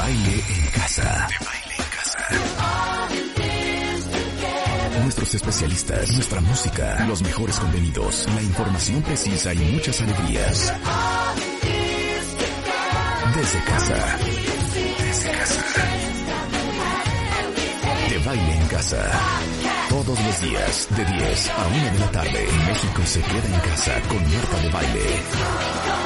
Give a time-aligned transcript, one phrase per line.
[0.00, 1.28] baile en casa.
[1.28, 2.20] De baile en casa.
[5.02, 10.72] Nuestros especialistas, nuestra música, los mejores contenidos, la información precisa y muchas alegrías.
[13.36, 14.18] Desde casa.
[15.04, 15.62] Desde casa.
[18.08, 19.10] De baile en casa.
[19.90, 24.00] Todos los días, de 10 a 1 de la tarde, México se queda en casa
[24.08, 25.22] con Marta de Baile.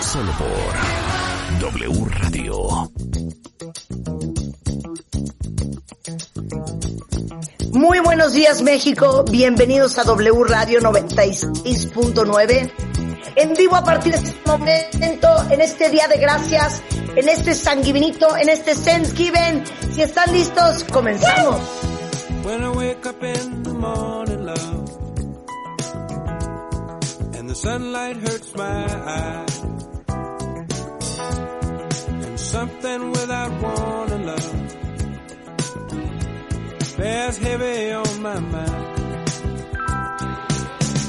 [0.00, 3.53] Solo por W Radio.
[7.84, 12.72] Muy buenos días México, bienvenidos a W Radio 96.9.
[13.36, 16.82] En vivo a partir de este momento, en este día de gracias,
[17.14, 19.64] en este sanguinito, en este Thanksgiving.
[19.92, 21.60] Si están listos, comenzamos.
[22.42, 24.90] When I wake up in the morning, love,
[27.38, 29.62] and the sunlight hurts my eyes,
[32.08, 34.83] and something without warning, love,
[36.96, 39.26] bears heavy on my mind.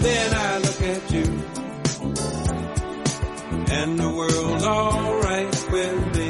[0.02, 1.26] Then I look at you,
[3.78, 6.30] and the world's alright with me.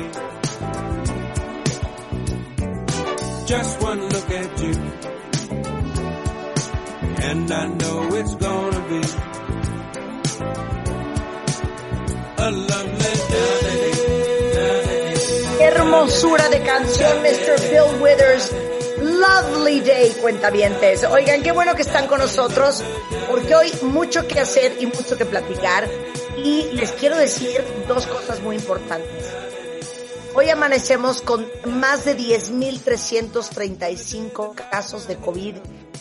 [3.45, 4.73] Just one look at you,
[7.30, 9.02] and I know it's gonna be
[12.37, 13.91] a lovely day.
[15.59, 17.69] Hermosura de canción, Mr.
[17.69, 18.74] Bill Withers.
[19.19, 21.03] Lovely Day, cuentavientes.
[21.05, 22.83] Oigan, qué bueno que están con nosotros,
[23.30, 25.88] porque hoy mucho que hacer y mucho que platicar.
[26.38, 29.31] Y les quiero decir dos cosas muy importantes.
[30.33, 35.55] Hoy amanecemos con más de 10.335 casos de COVID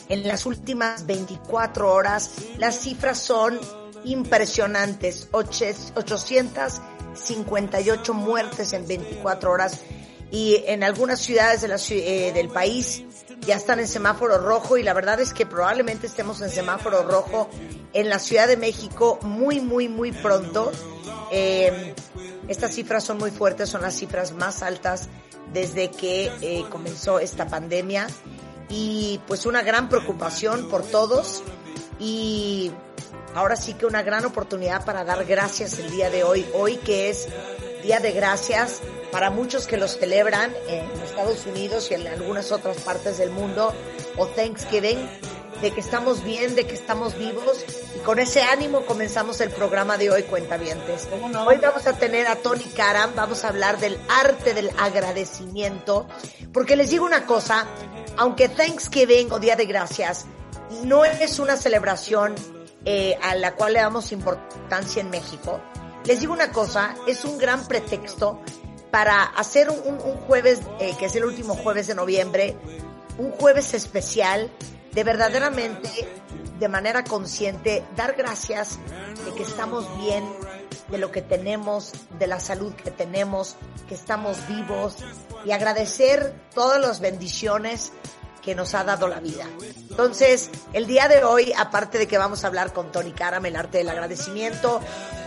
[0.08, 2.32] en las últimas 24 horas.
[2.58, 3.60] Las cifras son
[4.04, 5.28] impresionantes.
[5.30, 9.78] 858 muertes en 24 horas.
[10.30, 13.04] Y en algunas ciudades de la, eh, del país
[13.46, 17.48] ya están en semáforo rojo y la verdad es que probablemente estemos en semáforo rojo
[17.92, 20.72] en la Ciudad de México muy, muy, muy pronto.
[21.30, 21.94] Eh,
[22.48, 25.08] estas cifras son muy fuertes, son las cifras más altas
[25.52, 28.06] desde que eh, comenzó esta pandemia
[28.68, 31.42] y pues una gran preocupación por todos
[31.98, 32.72] y
[33.34, 37.10] ahora sí que una gran oportunidad para dar gracias el día de hoy, hoy que
[37.10, 37.28] es
[37.84, 38.80] Día de Gracias
[39.12, 43.74] para muchos que los celebran en Estados Unidos y en algunas otras partes del mundo
[44.16, 45.06] o Thanksgiving
[45.60, 47.62] de que estamos bien, de que estamos vivos
[47.94, 51.06] y con ese ánimo comenzamos el programa de hoy, Cuentavientes.
[51.46, 56.08] Hoy vamos a tener a Tony Karam, vamos a hablar del arte del agradecimiento,
[56.54, 57.66] porque les digo una cosa,
[58.16, 60.24] aunque Thanksgiving o Día de Gracias
[60.84, 62.34] no es una celebración
[62.86, 65.60] eh, a la cual le damos importancia en México,
[66.04, 68.40] les digo una cosa, es un gran pretexto
[68.90, 72.56] para hacer un, jueves, eh, que es el último jueves de noviembre,
[73.18, 74.50] un jueves especial
[74.92, 75.88] de verdaderamente,
[76.58, 78.78] de manera consciente, dar gracias
[79.24, 80.24] de que estamos bien,
[80.88, 83.56] de lo que tenemos, de la salud que tenemos,
[83.88, 84.96] que estamos vivos
[85.44, 87.92] y agradecer todas las bendiciones
[88.44, 89.46] que nos ha dado la vida.
[89.90, 93.56] Entonces, el día de hoy, aparte de que vamos a hablar con Tony Karam, el
[93.56, 94.80] arte del agradecimiento,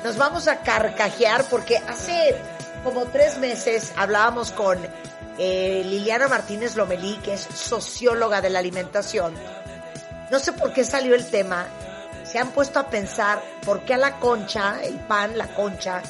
[0.03, 2.35] nos vamos a carcajear porque hace
[2.83, 4.77] como tres meses hablábamos con
[5.39, 9.33] eh, Liliana Martínez Lomelí, que es socióloga de la alimentación.
[10.29, 11.67] No sé por qué salió el tema.
[12.23, 16.01] Se han puesto a pensar por qué a la concha, el pan, la concha,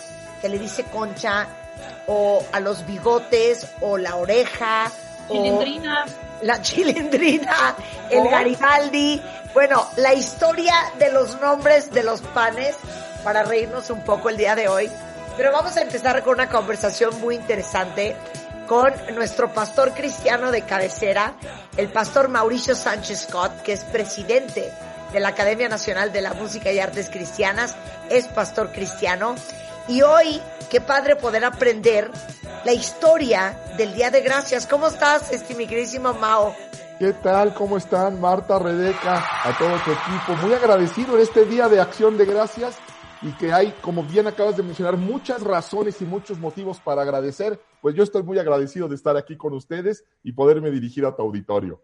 [0.41, 1.47] que le dice concha,
[2.07, 4.91] o a los bigotes, o la oreja,
[5.29, 5.62] o
[6.41, 7.75] la chilindrina,
[8.09, 9.21] el Garibaldi.
[9.53, 12.75] Bueno, la historia de los nombres de los panes
[13.23, 14.89] para reírnos un poco el día de hoy.
[15.35, 18.15] Pero vamos a empezar con una conversación muy interesante
[18.67, 21.35] con nuestro pastor cristiano de cabecera,
[21.77, 24.71] el pastor Mauricio Sánchez Scott, que es presidente
[25.13, 27.75] de la Academia Nacional de la Música y Artes Cristianas,
[28.09, 29.35] es pastor cristiano.
[29.87, 32.11] Y hoy, qué padre poder aprender
[32.65, 34.67] la historia del Día de Gracias.
[34.67, 36.53] ¿Cómo estás, este, mi queridísimo Mao?
[37.00, 37.53] ¿Qué tal?
[37.53, 38.19] ¿Cómo están?
[38.19, 40.45] Marta, Rebeca, a todo tu equipo.
[40.45, 42.75] Muy agradecido en este día de acción de gracias
[43.21, 47.57] y que hay, como bien acabas de mencionar, muchas razones y muchos motivos para agradecer.
[47.81, 51.21] Pues yo estoy muy agradecido de estar aquí con ustedes y poderme dirigir a tu
[51.21, 51.81] auditorio.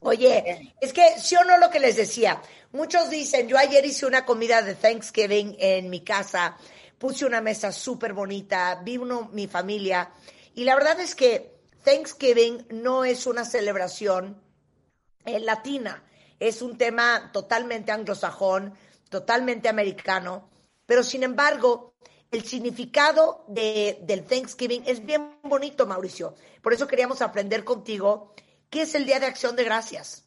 [0.00, 2.42] Oye, es que sí o no lo que les decía.
[2.72, 6.58] Muchos dicen, yo ayer hice una comida de Thanksgiving en mi casa,
[7.04, 10.10] puse una mesa súper bonita, vi uno, mi familia,
[10.54, 14.40] y la verdad es que Thanksgiving no es una celebración
[15.26, 16.02] eh, latina,
[16.40, 18.72] es un tema totalmente anglosajón,
[19.10, 20.48] totalmente americano,
[20.86, 21.92] pero sin embargo
[22.30, 26.34] el significado de, del Thanksgiving es bien bonito, Mauricio.
[26.62, 28.32] Por eso queríamos aprender contigo
[28.70, 30.24] qué es el Día de Acción de Gracias.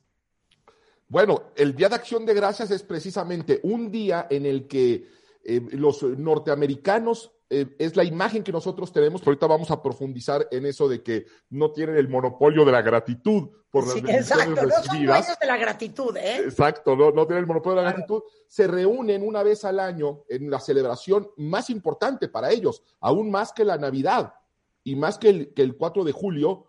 [1.07, 5.17] Bueno, el Día de Acción de Gracias es precisamente un día en el que
[5.49, 9.25] eh, los norteamericanos eh, es la imagen que nosotros tenemos.
[9.25, 13.49] Ahorita vamos a profundizar en eso de que no tienen el monopolio de la gratitud
[13.71, 15.19] por las Sí, exacto, no son recibidas.
[15.19, 16.37] dueños de la gratitud, ¿eh?
[16.43, 18.23] Exacto, no, no tienen el monopolio de la gratitud.
[18.45, 23.53] Se reúnen una vez al año en la celebración más importante para ellos, aún más
[23.53, 24.33] que la Navidad
[24.83, 26.65] y más que el, que el 4 de julio,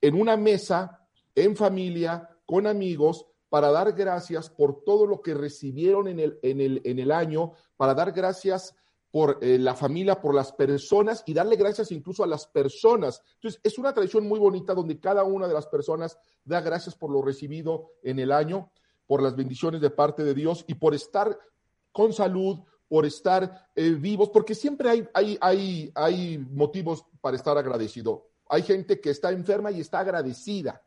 [0.00, 1.04] en una mesa,
[1.34, 6.60] en familia, con amigos, para dar gracias por todo lo que recibieron en el, en
[6.60, 8.74] el, en el año, para dar gracias
[9.10, 13.22] por eh, la familia, por las personas y darle gracias incluso a las personas.
[13.34, 17.10] Entonces, es una tradición muy bonita donde cada una de las personas da gracias por
[17.10, 18.70] lo recibido en el año,
[19.06, 21.36] por las bendiciones de parte de Dios y por estar
[21.90, 27.58] con salud, por estar eh, vivos, porque siempre hay, hay, hay, hay motivos para estar
[27.58, 28.28] agradecido.
[28.48, 30.82] Hay gente que está enferma y está agradecida.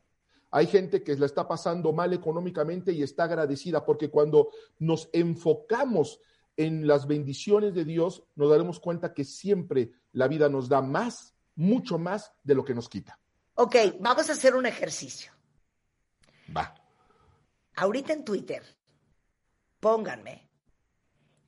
[0.56, 6.20] Hay gente que la está pasando mal económicamente y está agradecida, porque cuando nos enfocamos
[6.56, 11.34] en las bendiciones de Dios, nos daremos cuenta que siempre la vida nos da más,
[11.56, 13.20] mucho más de lo que nos quita.
[13.56, 15.32] Ok, vamos a hacer un ejercicio.
[16.56, 16.76] Va.
[17.76, 18.62] Ahorita en Twitter,
[19.80, 20.52] pónganme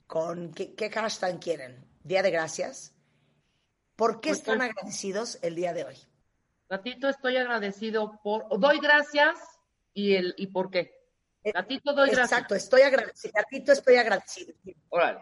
[0.07, 1.85] con qué, qué hashtag quieren.
[2.03, 2.95] Día de gracias.
[3.95, 5.95] ¿Por qué están agradecidos el día de hoy?
[6.69, 8.47] Gatito, estoy agradecido por.
[8.59, 9.37] Doy gracias
[9.93, 10.93] y el y por qué.
[11.43, 12.31] Gatito, doy gracias.
[12.31, 13.33] Exacto, estoy agradecido.
[13.35, 14.53] Gatito, estoy agradecido.
[14.89, 15.19] Órale.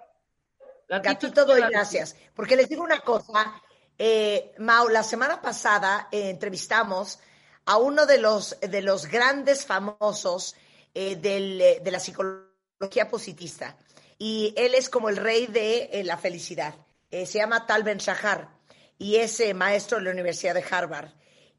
[0.87, 1.69] Gatito, doy agradecido.
[1.69, 2.15] gracias.
[2.33, 3.61] Porque les digo una cosa,
[3.97, 7.19] eh, Mau, la semana pasada eh, entrevistamos
[7.65, 10.55] a uno de los, de los grandes famosos
[10.93, 13.75] eh, del, eh, de la psicología positivista.
[14.17, 16.75] Y él es como el rey de eh, la felicidad.
[17.11, 18.49] Eh, se llama Tal Ben Shahar
[18.97, 21.09] y es eh, maestro de la Universidad de Harvard.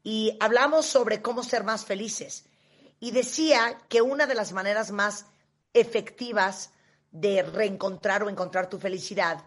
[0.05, 2.45] Y hablamos sobre cómo ser más felices.
[2.99, 5.25] Y decía que una de las maneras más
[5.73, 6.69] efectivas
[7.11, 9.43] de reencontrar o encontrar tu felicidad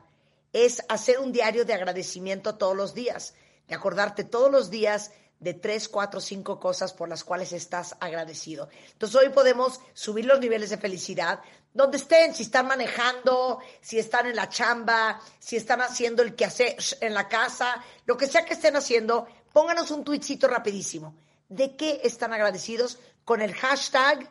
[0.53, 3.35] es hacer un diario de agradecimiento todos los días,
[3.69, 8.69] de acordarte todos los días de tres, cuatro, cinco cosas por las cuales estás agradecido.
[8.93, 11.41] Entonces hoy podemos subir los niveles de felicidad
[11.73, 16.77] donde estén, si están manejando, si están en la chamba, si están haciendo el quehacer
[17.01, 21.15] en la casa, lo que sea que estén haciendo, pónganos un tuitcito rapidísimo.
[21.49, 22.99] ¿De qué están agradecidos?
[23.25, 24.29] Con el hashtag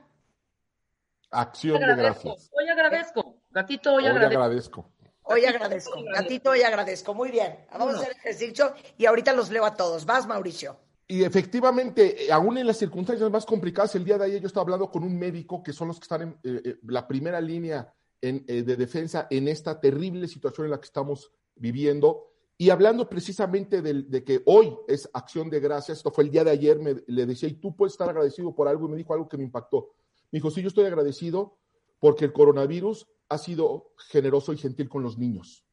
[1.31, 2.49] Acción de gracias.
[2.53, 3.35] Hoy agradezco.
[3.51, 4.41] Gatito, hoy Hoy agradezco.
[4.43, 4.91] agradezco.
[5.23, 6.03] Hoy agradezco.
[6.13, 7.13] Gatito, hoy agradezco.
[7.13, 7.65] Muy bien.
[7.71, 10.05] Vamos a hacer ejercicio y ahorita los leo a todos.
[10.05, 10.79] Vas, Mauricio.
[11.05, 14.63] Y efectivamente, eh, aún en las circunstancias más complicadas, el día de ayer yo estaba
[14.63, 17.93] hablando con un médico que son los que están en eh, eh, la primera línea
[18.21, 22.31] en, eh, de defensa en esta terrible situación en la que estamos viviendo.
[22.59, 26.49] Y hablando precisamente de, que hoy es acción de gracias, esto fue el día de
[26.49, 29.29] ayer, me, le decía, y tú puedes estar agradecido por algo, y me dijo algo
[29.29, 29.93] que me impactó.
[30.31, 31.59] Me dijo, sí, yo estoy agradecido
[31.99, 35.63] porque el coronavirus ha sido generoso y gentil con los niños.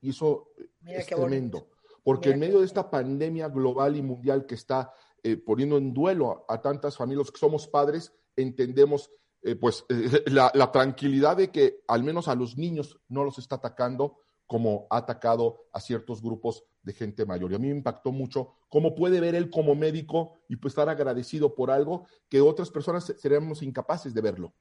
[0.00, 1.26] Y eso Mira es bonito.
[1.28, 1.68] tremendo,
[2.02, 4.92] porque Mira en medio de esta pandemia global y mundial que está
[5.22, 9.10] eh, poniendo en duelo a, a tantas familias que somos padres, entendemos
[9.42, 13.38] eh, pues eh, la, la tranquilidad de que al menos a los niños no los
[13.38, 17.52] está atacando como ha atacado a ciertos grupos de gente mayor.
[17.52, 20.88] Y a mí me impactó mucho cómo puede ver él como médico y pues estar
[20.88, 24.52] agradecido por algo que otras personas se- seríamos incapaces de verlo.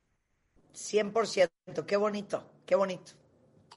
[0.74, 1.50] 100%.
[1.88, 3.14] Qué bonito, qué bonito.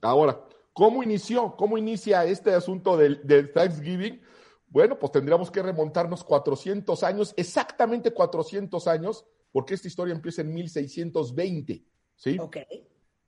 [0.02, 1.56] Ahora, ¿cómo inició?
[1.56, 4.20] ¿Cómo inicia este asunto del, del Thanksgiving?
[4.66, 10.52] Bueno, pues tendríamos que remontarnos 400 años, exactamente 400 años, porque esta historia empieza en
[10.54, 11.84] 1620,
[12.16, 12.36] ¿sí?
[12.38, 12.56] Ok.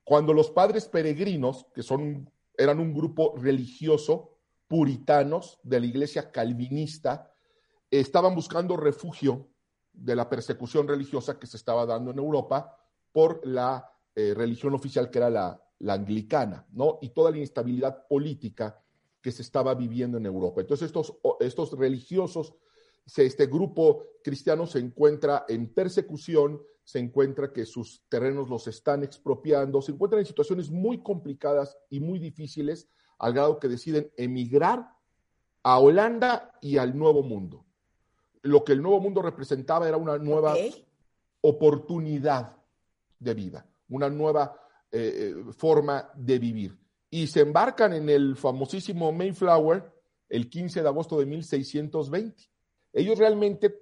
[0.03, 7.31] Cuando los padres peregrinos, que son, eran un grupo religioso, puritanos de la iglesia calvinista,
[7.89, 9.49] estaban buscando refugio
[9.91, 12.75] de la persecución religiosa que se estaba dando en Europa
[13.11, 16.97] por la eh, religión oficial que era la, la anglicana, ¿no?
[17.01, 18.81] Y toda la inestabilidad política
[19.21, 20.61] que se estaba viviendo en Europa.
[20.61, 22.53] Entonces estos, estos religiosos,
[23.05, 29.81] este grupo cristiano se encuentra en persecución, se encuentra que sus terrenos los están expropiando,
[29.81, 32.87] se encuentran en situaciones muy complicadas y muy difíciles,
[33.19, 34.89] al grado que deciden emigrar
[35.63, 37.65] a Holanda y al Nuevo Mundo.
[38.41, 40.55] Lo que el Nuevo Mundo representaba era una nueva
[41.41, 42.57] oportunidad
[43.19, 44.55] de vida, una nueva
[44.91, 46.77] eh, eh, forma de vivir.
[47.09, 49.93] Y se embarcan en el famosísimo Mayflower
[50.27, 52.52] el 15 de agosto de 1620.
[52.93, 53.75] Ellos realmente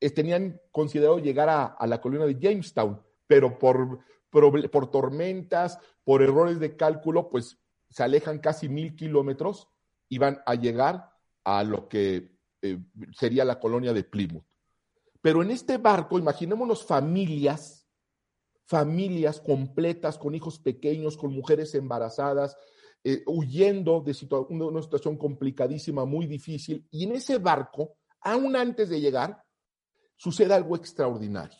[0.00, 4.00] eh, tenían considerado llegar a, la colina de Jamestown, pero por,
[4.30, 7.58] por tormentas, por errores de cálculo, pues
[7.90, 9.68] se alejan casi mil kilómetros
[10.08, 11.10] y van a llegar
[11.44, 12.78] a lo que eh,
[13.12, 14.44] sería la colonia de Plymouth.
[15.20, 17.88] Pero en este barco, imaginémonos familias,
[18.64, 22.56] familias completas con hijos pequeños, con mujeres embarazadas,
[23.04, 24.14] eh, huyendo de
[24.48, 26.86] una situación complicadísima, muy difícil.
[26.90, 29.44] Y en ese barco, aún antes de llegar,
[30.16, 31.58] sucede algo extraordinario.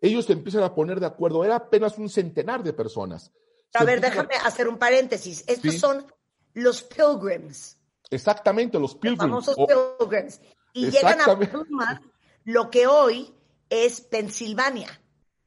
[0.00, 3.32] Ellos se empiezan a poner de acuerdo, era apenas un centenar de personas.
[3.74, 5.44] A ver, déjame hacer un paréntesis.
[5.46, 6.06] Estos son
[6.52, 7.78] los pilgrims.
[8.10, 9.30] Exactamente, los pilgrims.
[9.30, 9.56] Los famosos
[9.98, 10.40] pilgrims.
[10.72, 12.00] Y llegan a
[12.44, 13.34] lo que hoy
[13.68, 14.88] es Pensilvania.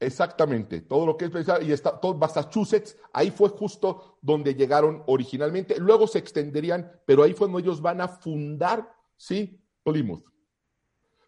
[0.00, 5.76] Exactamente, todo lo que es y está todo Massachusetts, ahí fue justo donde llegaron originalmente,
[5.80, 9.60] luego se extenderían, pero ahí fue donde ellos van a fundar, sí,
[9.92, 10.24] Plymouth.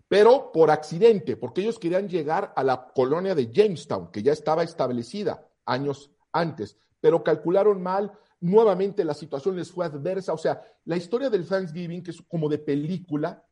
[0.08, 4.64] Pero por accidente, porque ellos querían llegar a la colonia de Jamestown, que ya estaba
[4.64, 10.96] establecida años antes, pero calcularon mal, nuevamente la situación les fue adversa, o sea, la
[10.96, 13.46] historia del Thanksgiving, que es como de película,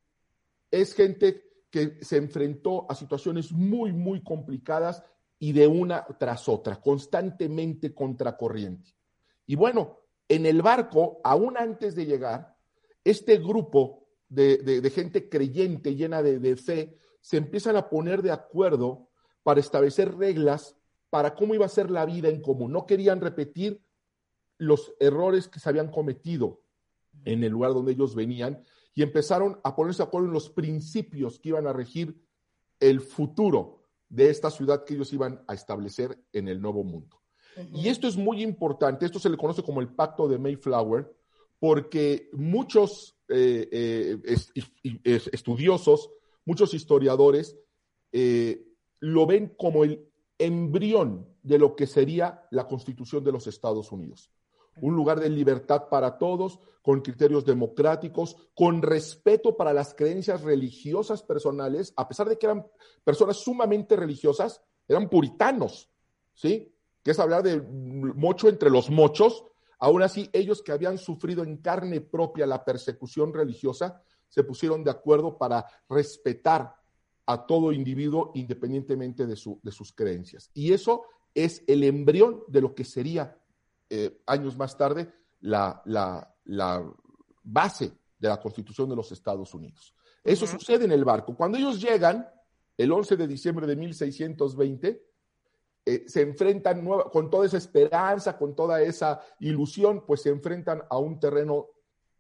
[0.71, 5.03] es gente que se enfrentó a situaciones muy, muy complicadas
[5.39, 8.95] y de una tras otra, constantemente contracorriente.
[9.47, 12.57] Y bueno, en el barco, aún antes de llegar,
[13.05, 19.09] este grupo de, gente creyente, llena de, de fe, se empiezan a poner de acuerdo
[19.43, 20.77] para establecer reglas
[21.11, 22.73] para cómo iba a ser la vida en común.
[22.73, 23.83] No querían repetir
[24.59, 26.63] los errores que se habían cometido
[27.25, 31.39] en el lugar donde ellos venían y empezaron a ponerse de acuerdo en los principios
[31.39, 32.21] que iban a regir
[32.81, 37.21] el futuro de esta ciudad que ellos iban a establecer en el nuevo mundo.
[37.73, 41.13] Y esto es muy importante, esto se le conoce como el pacto de Mayflower,
[41.59, 46.11] porque muchos eh, eh, estudiosos,
[46.45, 47.57] muchos historiadores,
[48.13, 48.65] eh,
[49.01, 50.07] lo ven como el
[50.39, 54.31] embrión de lo que sería la constitución de los Estados Unidos
[54.81, 61.23] un lugar de libertad para todos, con criterios democráticos, con respeto para las creencias religiosas
[61.23, 62.67] personales, a pesar de que eran
[63.05, 65.91] personas sumamente religiosas, eran puritanos,
[66.35, 66.73] ¿sí?
[67.03, 69.45] Que es hablar de mocho entre los mochos.
[69.79, 74.91] Aún así, ellos que habían sufrido en carne propia la persecución religiosa, se pusieron de
[74.91, 76.75] acuerdo para respetar
[77.27, 80.51] a todo individuo independientemente de, su, de sus creencias.
[80.55, 81.05] Y eso
[81.35, 83.39] es el embrión de lo que sería
[83.91, 85.83] eh, años más tarde la,
[87.43, 89.95] base de la Constitución de los Estados Unidos.
[90.23, 91.35] Eso sucede en el barco.
[91.37, 92.29] Cuando ellos llegan,
[92.77, 95.08] el 11 de diciembre de 1620,
[95.85, 100.99] eh, se enfrentan con toda esa esperanza, con toda esa ilusión, pues se enfrentan a
[100.99, 101.67] un terreno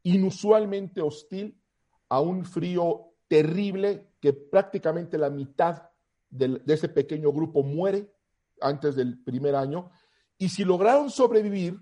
[0.03, 1.61] inusualmente hostil,
[2.09, 5.83] a un frío terrible que prácticamente la mitad
[6.31, 8.13] de ese pequeño grupo muere
[8.61, 9.91] antes del primer año
[10.39, 11.81] y si lograron sobrevivir,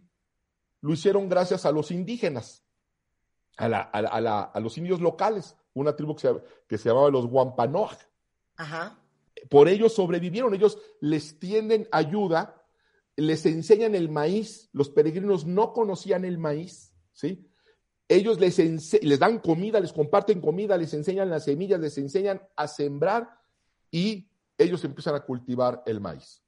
[0.81, 2.65] lo hicieron gracias a los indígenas,
[3.59, 7.99] a, los indios locales, una tribu que se, llamaba los Wampanoag.
[8.57, 8.99] Ajá.
[9.49, 12.63] Por ellos sobrevivieron, ellos les tienden ayuda,
[13.17, 17.49] les enseñan el maíz, los peregrinos no conocían el maíz, ¿sí?
[18.09, 18.59] Ellos les,
[19.03, 23.29] les dan comida, les comparten comida, les enseñan las semillas, les enseñan a sembrar
[23.91, 26.47] y ellos empiezan a cultivar el maíz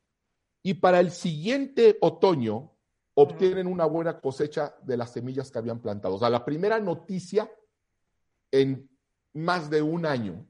[0.62, 2.75] y para el siguiente otoño
[3.14, 6.16] obtienen una buena cosecha de las semillas que habían plantado.
[6.16, 7.50] O sea, la primera noticia
[8.50, 8.88] en
[9.33, 10.47] más de un año.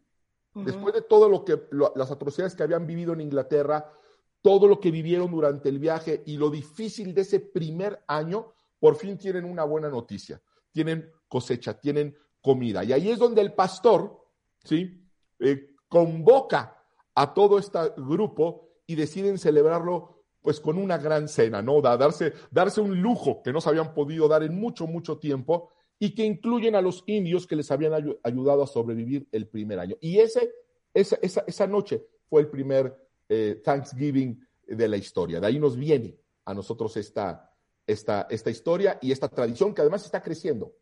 [0.65, 1.61] Después de todo lo que,
[1.95, 3.93] las atrocidades que habían vivido en Inglaterra,
[4.41, 8.97] todo lo que vivieron durante el viaje y lo difícil de ese primer año, por
[8.97, 10.41] fin tienen una buena noticia.
[10.71, 12.85] Tienen cosecha, tienen comida.
[12.85, 14.25] Y ahí es donde el pastor,
[14.65, 15.05] ¿sí?
[15.41, 16.83] Eh, convoca
[17.15, 21.81] a todo este grupo y deciden celebrarlo pues con una gran cena, ¿no?
[21.83, 26.15] darse, darse un lujo que no se habían podido dar en mucho, mucho tiempo y
[26.15, 29.97] que incluyen a los indios que les habían ayudado a sobrevivir el primer año.
[30.01, 30.53] Y ese,
[30.95, 32.97] esa, esa, noche fue el primer
[33.29, 35.41] eh, Thanksgiving de la historia.
[35.41, 37.53] De ahí nos viene a nosotros esta,
[37.87, 40.73] esta, esta historia y esta tradición que además está creciendo.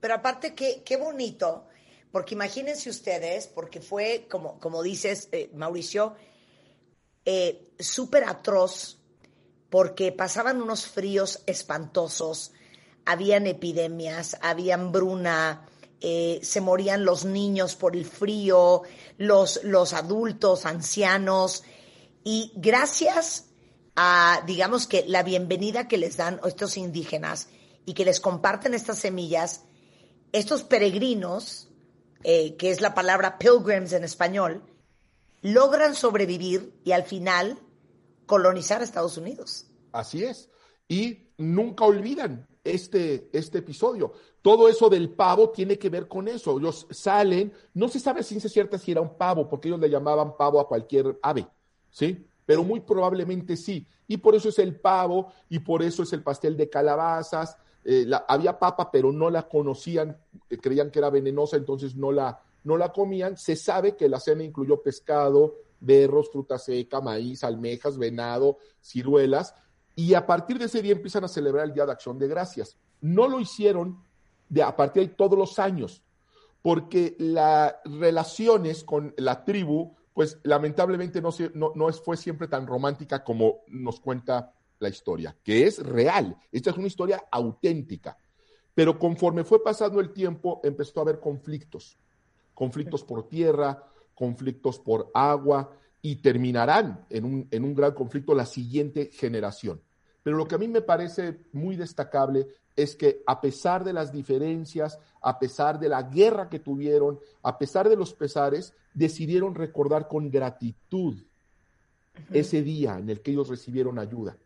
[0.00, 1.68] Pero aparte, qué, qué bonito,
[2.10, 6.16] porque imagínense ustedes, porque fue, como, como dices, eh, Mauricio,
[7.24, 8.98] eh, súper atroz
[9.70, 12.52] porque pasaban unos fríos espantosos,
[13.04, 15.66] habían epidemias, había hambruna,
[16.00, 18.82] eh, se morían los niños por el frío,
[19.18, 21.64] los, los adultos, ancianos,
[22.24, 23.46] y gracias
[23.96, 27.48] a, digamos que la bienvenida que les dan estos indígenas
[27.84, 29.64] y que les comparten estas semillas,
[30.32, 31.68] estos peregrinos,
[32.24, 34.64] eh, que es la palabra pilgrims en español,
[35.40, 37.58] logran sobrevivir y al final
[38.26, 39.66] colonizar a Estados Unidos.
[39.92, 40.48] Así es.
[40.88, 44.12] Y nunca olvidan este, este episodio.
[44.40, 46.58] Todo eso del pavo tiene que ver con eso.
[46.58, 50.36] Ellos salen, no se sabe ciencia cierta si era un pavo, porque ellos le llamaban
[50.36, 51.46] pavo a cualquier ave,
[51.90, 52.26] ¿sí?
[52.44, 53.86] Pero muy probablemente sí.
[54.08, 57.56] Y por eso es el pavo, y por eso es el pastel de calabazas.
[57.84, 60.16] Eh, había papa, pero no la conocían,
[60.50, 63.36] eh, creían que era venenosa, entonces no la, no la comían.
[63.36, 69.54] Se sabe que la cena incluyó pescado, berros, fruta seca, maíz, almejas, venado, ciruelas,
[69.94, 72.76] y a partir de ese día empiezan a celebrar el Día de Acción de Gracias.
[73.00, 74.02] No lo hicieron
[74.48, 76.02] de, a partir de todos los años,
[76.62, 81.30] porque las relaciones con la tribu, pues lamentablemente no,
[81.74, 86.36] no, fue siempre tan romántica como nos cuenta la historia, que es real.
[86.50, 88.16] Esta es una historia auténtica.
[88.74, 91.98] Pero conforme fue pasando el tiempo, empezó a haber conflictos.
[92.54, 93.84] Conflictos por tierra,
[94.14, 95.70] conflictos por agua,
[96.02, 99.80] y terminarán en un, en un gran conflicto la siguiente generación.
[100.22, 104.12] Pero lo que a mí me parece muy destacable es que a pesar de las
[104.12, 110.08] diferencias, a pesar de la guerra que tuvieron, a pesar de los pesares, decidieron recordar
[110.08, 111.16] con gratitud
[112.32, 114.36] ese día en el que ellos recibieron ayuda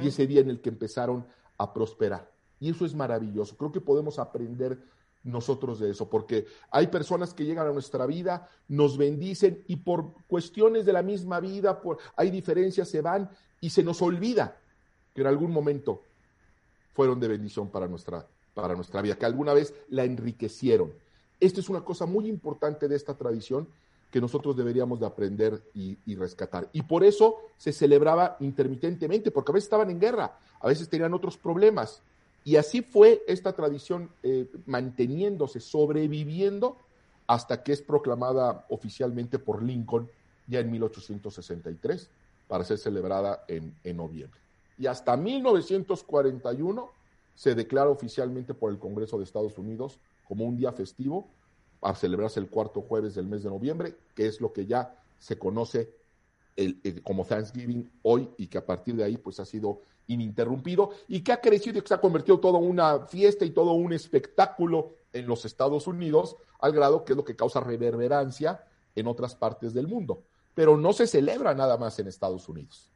[0.00, 1.26] y ese día en el que empezaron
[1.58, 2.30] a prosperar.
[2.60, 3.56] Y eso es maravilloso.
[3.56, 4.78] Creo que podemos aprender
[5.24, 10.12] nosotros de eso, porque hay personas que llegan a nuestra vida, nos bendicen y por
[10.26, 14.58] cuestiones de la misma vida, por, hay diferencias, se van y se nos olvida
[15.14, 16.02] que en algún momento
[16.92, 20.92] fueron de bendición para nuestra, para nuestra vida, que alguna vez la enriquecieron.
[21.40, 23.66] Esto es una cosa muy importante de esta tradición
[24.10, 26.68] que nosotros deberíamos de aprender y, y, rescatar.
[26.72, 31.14] Y por eso se celebraba intermitentemente, porque a veces estaban en guerra, a veces tenían
[31.14, 32.00] otros problemas,
[32.44, 36.76] y así fue esta tradición eh, manteniéndose, sobreviviendo,
[37.26, 40.10] hasta que es proclamada oficialmente por Lincoln
[40.46, 42.10] ya en 1863,
[42.46, 44.38] para ser celebrada en, en noviembre.
[44.78, 46.90] Y hasta 1941
[47.34, 49.98] se declara oficialmente por el Congreso de Estados Unidos
[50.28, 51.26] como un día festivo
[51.80, 55.38] para celebrarse el cuarto jueves del mes de noviembre, que es lo que ya se
[55.38, 55.94] conoce
[56.56, 61.22] el, como Thanksgiving hoy y que a partir de ahí pues ha sido ininterrumpido y
[61.22, 64.94] que ha crecido y que se ha convertido todo una fiesta y todo un espectáculo
[65.12, 68.64] en los Estados Unidos, al grado que es lo que causa reverberancia
[68.94, 70.24] en otras partes del mundo.
[70.54, 72.90] Pero no se celebra nada más en Estados Unidos.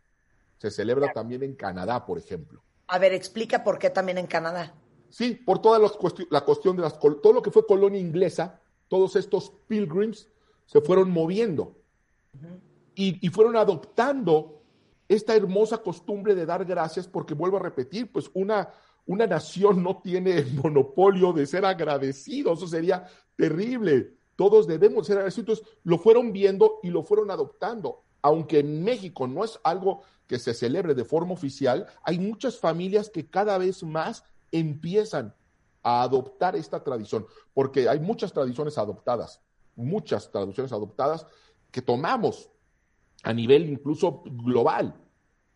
[0.59, 2.63] Se celebra también en Canadá, por ejemplo.
[2.89, 4.75] A ver, explica por qué también en Canadá.
[5.11, 8.61] Sí, por toda la cuestión, la cuestión de las, todo lo que fue colonia inglesa,
[8.89, 10.29] todos estos pilgrims
[10.67, 11.77] se fueron moviendo
[12.95, 14.58] y, y fueron adoptando
[15.09, 18.69] esta hermosa costumbre de dar gracias, porque vuelvo a repetir, pues una,
[19.07, 24.15] una nación no tiene el monopolio de ser agradecido, eso sería terrible.
[24.37, 25.63] Todos debemos ser agradecidos.
[25.83, 28.05] Lo fueron viendo y lo fueron adoptando.
[28.23, 33.11] Aunque en México no es algo que se celebre de forma oficial, hay muchas familias
[33.11, 35.35] que cada vez más empiezan
[35.83, 39.41] a adoptar esta tradición, porque hay muchas tradiciones adoptadas,
[39.75, 41.27] muchas tradiciones adoptadas
[41.71, 42.51] que tomamos
[43.23, 44.95] a nivel incluso global.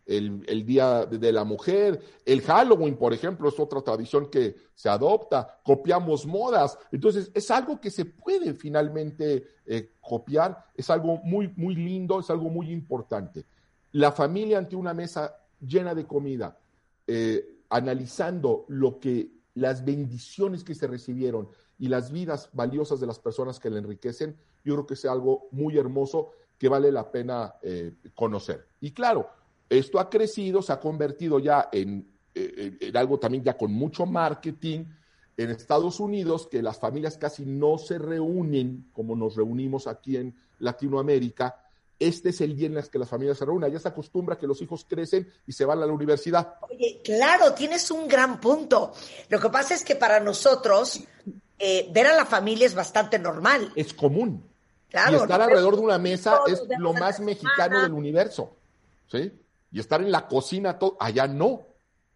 [0.05, 5.61] El, Día de la Mujer, el Halloween, por ejemplo, es otra tradición que se adopta,
[5.63, 11.75] copiamos modas, entonces es algo que se puede finalmente eh, copiar, es algo muy, muy
[11.75, 13.45] lindo, es algo muy importante.
[13.93, 16.59] La familia ante una mesa llena de comida,
[17.07, 21.47] eh, analizando lo que las bendiciones que se recibieron
[21.77, 25.47] y las vidas valiosas de las personas que le enriquecen, yo creo que es algo
[25.51, 26.31] muy hermoso
[26.63, 28.67] que vale la pena eh, conocer.
[28.79, 29.29] Y claro,
[29.69, 34.05] esto ha crecido, se ha convertido ya en, eh, en, algo también ya con mucho
[34.05, 34.85] marketing
[35.35, 40.33] en Estados Unidos, que las familias casi no se reúnen como nos reunimos aquí en
[40.59, 41.67] Latinoamérica.
[41.99, 43.69] Este es el día en el que las familias se reúnen.
[43.69, 46.55] Ya se acostumbra que los hijos crecen y se van a la universidad.
[46.61, 48.93] Oye, claro, tienes un gran punto.
[49.27, 51.03] Lo que pasa es que para nosotros
[51.59, 53.73] eh, ver a la familia es bastante normal.
[53.75, 54.52] Es común.
[54.93, 58.55] Claro, y estar no, alrededor de una mesa es lo más mexicano del universo.
[59.07, 59.31] ¿Sí?
[59.71, 61.65] Y estar en la cocina, todo, allá no.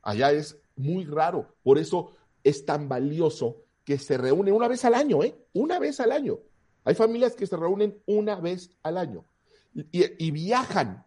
[0.04, 1.56] Allá es muy raro.
[1.64, 2.12] Por eso
[2.44, 5.36] es tan valioso que se reúnen una vez al año, ¿eh?
[5.54, 6.38] Una vez al año.
[6.84, 9.26] Hay familias que se reúnen una vez al año
[9.74, 11.04] y, y viajan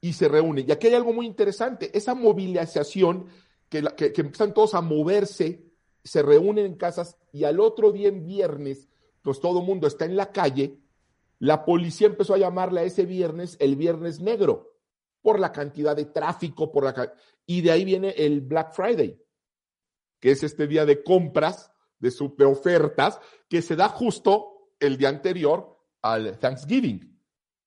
[0.00, 0.66] y se reúnen.
[0.66, 3.26] Y aquí hay algo muy interesante, esa movilización
[3.68, 5.62] que, que, que empiezan todos a moverse,
[6.02, 8.88] se reúnen en casas y al otro día en viernes
[9.22, 10.78] pues todo el mundo está en la calle,
[11.38, 14.70] la policía empezó a llamarle ese viernes el viernes negro,
[15.22, 17.14] por la cantidad de tráfico, por la
[17.46, 19.20] y de ahí viene el Black Friday,
[20.20, 25.08] que es este día de compras, de super ofertas, que se da justo el día
[25.08, 27.18] anterior al Thanksgiving.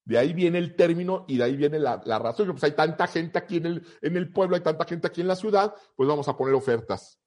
[0.06, 2.52] De ahí viene el término y de ahí viene la, la razón.
[2.52, 5.28] Pues hay tanta gente aquí en el, en el pueblo, hay tanta gente aquí en
[5.28, 7.20] la ciudad, pues vamos a poner ofertas.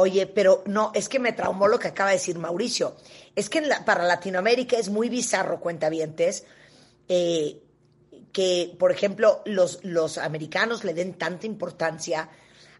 [0.00, 2.94] Oye, pero no, es que me traumó lo que acaba de decir Mauricio.
[3.34, 6.44] Es que la- para Latinoamérica es muy bizarro, cuentavientes,
[7.08, 7.60] eh,
[8.32, 12.28] que, por ejemplo, los, los americanos le den tanta importancia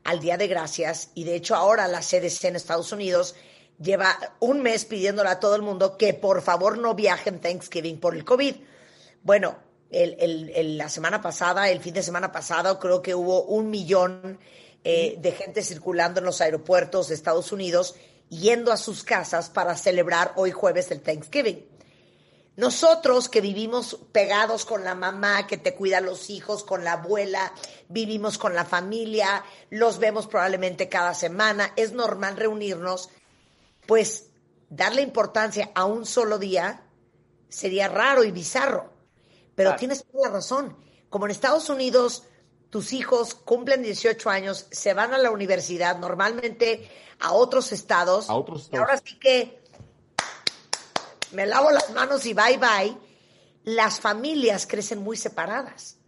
[0.04, 3.34] al Día de Gracias y de hecho ahora la CDC en Estados Unidos
[3.80, 8.14] lleva un mes pidiéndole a todo el mundo que por favor no viajen Thanksgiving por
[8.14, 8.54] el COVID.
[9.24, 9.58] Bueno,
[9.90, 14.38] el- la semana pasada, el fin de semana pasado, creo que hubo un millón
[14.84, 17.94] eh, de gente circulando en los aeropuertos de Estados Unidos
[18.28, 21.66] yendo a sus casas para celebrar hoy jueves el Thanksgiving.
[22.56, 26.94] Nosotros que vivimos pegados con la mamá que te cuida a los hijos, con la
[26.94, 27.52] abuela,
[27.88, 33.10] vivimos con la familia, los vemos probablemente cada semana, es normal reunirnos,
[33.86, 34.30] pues
[34.70, 36.82] darle importancia a un solo día
[37.48, 38.92] sería raro y bizarro.
[39.54, 39.78] Pero Claro.
[39.78, 40.76] tienes toda la razón.
[41.10, 42.24] Como en Estados Unidos
[42.70, 46.88] tus hijos cumplen 18 años, se van a la universidad, normalmente
[47.20, 48.28] a otros estados.
[48.28, 48.88] A otros Y estados.
[48.88, 49.60] ahora sí que
[51.32, 52.96] me lavo las manos y bye bye.
[53.64, 55.98] Las familias crecen muy separadas.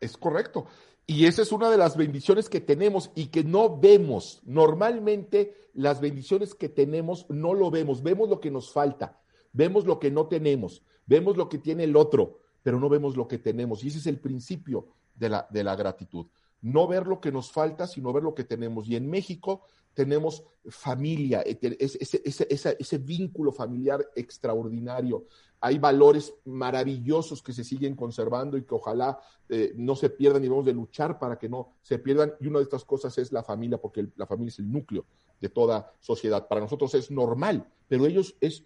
[0.00, 0.66] Es correcto.
[1.06, 4.42] Y esa es una de las bendiciones que tenemos y que no vemos.
[4.44, 8.02] Normalmente las bendiciones que tenemos no lo vemos.
[8.02, 9.18] Vemos lo que nos falta,
[9.52, 13.26] vemos lo que no tenemos, vemos lo que tiene el otro, pero no vemos lo
[13.26, 13.82] que tenemos.
[13.82, 16.26] Y ese es el principio de la, de la gratitud.
[16.62, 18.88] No ver lo que nos falta, sino ver lo que tenemos.
[18.88, 19.62] Y en México
[19.94, 25.26] tenemos familia, eh, ese, ese- ese- vínculo familiar extraordinario.
[25.60, 30.46] Hay valores maravillosos que se siguen conservando y que ojalá eh, no se pierdan y
[30.46, 32.32] debemos de luchar para que no se pierdan.
[32.40, 35.04] Y una de estas cosas es la familia, porque la familia es el núcleo
[35.40, 36.46] de toda sociedad.
[36.46, 38.64] Para nosotros es normal, pero ellos es,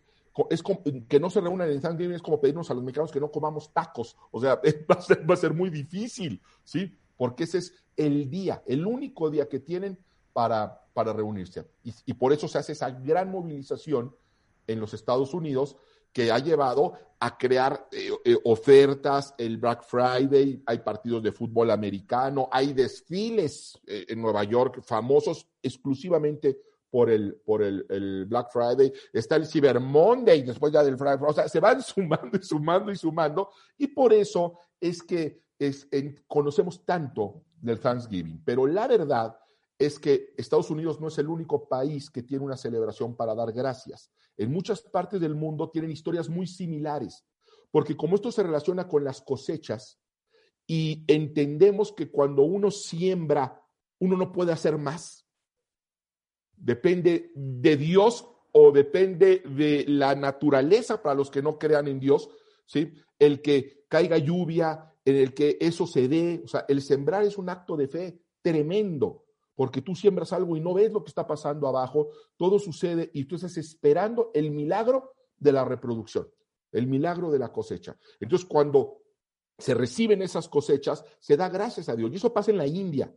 [0.50, 3.20] es como- que no se reúnan en Thanksgiving es como pedirnos a los mexicanos que
[3.20, 4.16] no comamos tacos.
[4.30, 6.96] O sea, va a ser, va a ser muy difícil, ¿sí?
[7.16, 9.98] Porque ese es el día, el único día que tienen
[10.32, 11.66] para, para reunirse.
[11.84, 14.14] Y, por eso se hace esa gran movilización
[14.66, 15.76] en los Estados Unidos
[16.12, 21.70] que ha llevado a crear eh, eh, ofertas, el Black Friday, hay partidos de fútbol
[21.70, 26.58] americano, hay desfiles eh, en Nueva York famosos exclusivamente
[26.92, 31.18] por el, por el, el Black Friday, está el Cyber Monday después ya del Friday,
[31.26, 35.88] o sea, se van sumando y sumando y sumando, y por eso es que es,
[35.90, 39.34] en- conocemos tanto del Thanksgiving, pero la verdad
[39.78, 43.52] es que Estados Unidos no es el único país que tiene una celebración para dar
[43.52, 44.12] gracias.
[44.36, 47.24] En muchas partes del mundo tienen historias muy similares,
[47.70, 49.98] porque como esto se relaciona con las cosechas
[50.66, 53.60] y entendemos que cuando uno siembra,
[53.98, 55.21] uno no puede hacer más.
[56.62, 62.28] Depende de Dios o depende de la naturaleza para los que no crean en Dios,
[62.66, 62.92] ¿sí?
[63.18, 67.36] El que caiga lluvia, en el que eso se dé, o sea, el sembrar es
[67.36, 69.24] un acto de fe tremendo,
[69.56, 73.24] porque tú siembras algo y no ves lo que está pasando abajo, todo sucede y
[73.24, 76.28] tú estás esperando el milagro de la reproducción,
[76.70, 77.96] el milagro de la cosecha.
[78.20, 79.02] Entonces, cuando
[79.58, 82.12] se reciben esas cosechas, se da gracias a Dios.
[82.12, 83.12] Y eso pasa en la India,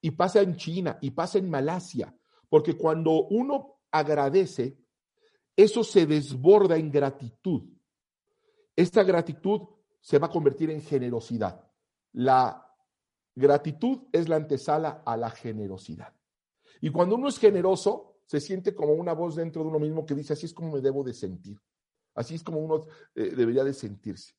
[0.00, 2.17] y pasa en China, y pasa en Malasia,
[2.48, 4.78] porque cuando uno agradece,
[5.56, 7.62] eso se desborda en gratitud.
[8.76, 9.62] Esta gratitud
[10.00, 11.68] se va a convertir en generosidad.
[12.12, 12.64] La
[13.34, 16.14] gratitud es la antesala a la generosidad.
[16.80, 20.14] Y cuando uno es generoso, se siente como una voz dentro de uno mismo que
[20.14, 21.60] dice, así es como me debo de sentir.
[22.14, 24.34] Así es como uno eh, debería de sentirse.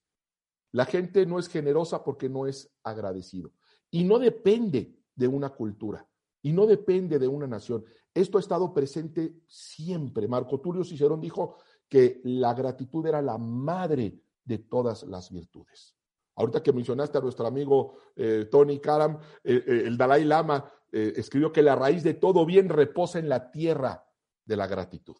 [0.71, 3.51] La gente no es generosa porque no es agradecido.
[3.89, 6.08] Y no depende de una cultura.
[6.41, 7.83] Y no depende de una nación.
[8.13, 10.27] Esto ha estado presente siempre.
[10.27, 15.95] Marco Tulio Cicerón dijo que la gratitud era la madre de todas las virtudes.
[16.35, 21.51] Ahorita que mencionaste a nuestro amigo eh, Tony Karam, eh, eh, el Dalai Lama escribió
[21.51, 24.07] que la raíz de todo bien reposa en la tierra
[24.43, 25.15] de la gratitud.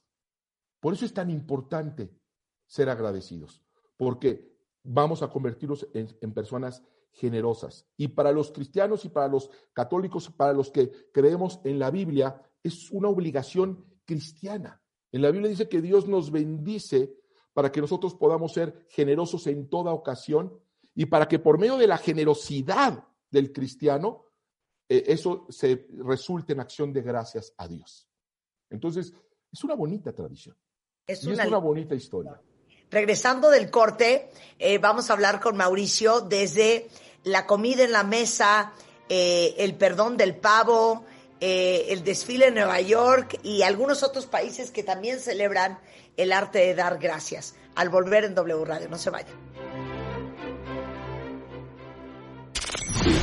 [0.79, 2.11] Por eso es tan importante
[2.65, 3.61] ser agradecidos,
[3.95, 7.87] porque vamos a convertirnos en, en personas generosas.
[7.97, 12.41] Y para los cristianos y para los católicos, para los que creemos en la Biblia,
[12.63, 14.81] es una obligación cristiana.
[15.11, 17.15] En la Biblia dice que Dios nos bendice
[17.53, 20.59] para que nosotros podamos ser generosos en toda ocasión
[20.95, 24.25] y para que por medio de la generosidad del cristiano,
[24.87, 28.07] eh, eso se resulte en acción de gracias a Dios.
[28.69, 29.13] Entonces,
[29.51, 30.55] es una bonita tradición.
[31.05, 32.39] Es y una, es una bonita historia.
[32.91, 36.87] Regresando del corte, eh, vamos a hablar con Mauricio desde
[37.23, 38.73] la comida en la mesa,
[39.09, 41.05] eh, el perdón del pavo,
[41.39, 45.79] eh, el desfile en Nueva York y algunos otros países que también celebran
[46.17, 47.55] el arte de dar gracias.
[47.75, 49.48] Al volver en W Radio, no se vayan.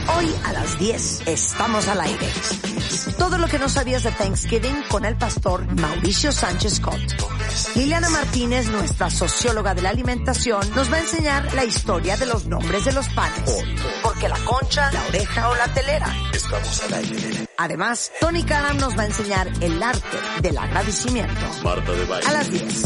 [0.08, 2.28] Hoy a las 10 estamos al aire.
[3.18, 7.00] Todo lo que no sabías de Thanksgiving con el pastor Mauricio Sánchez Scott.
[7.74, 12.46] Liliana Martínez, nuestra socióloga de la alimentación, nos va a enseñar la historia de los
[12.46, 13.64] nombres de los panes.
[14.02, 16.14] Porque la concha, la oreja o la telera.
[16.32, 17.48] Estamos al aire.
[17.58, 21.40] Además, Tony Karam nos va a enseñar el arte del agradecimiento.
[21.64, 22.26] Marta de.
[22.26, 22.84] A las 10.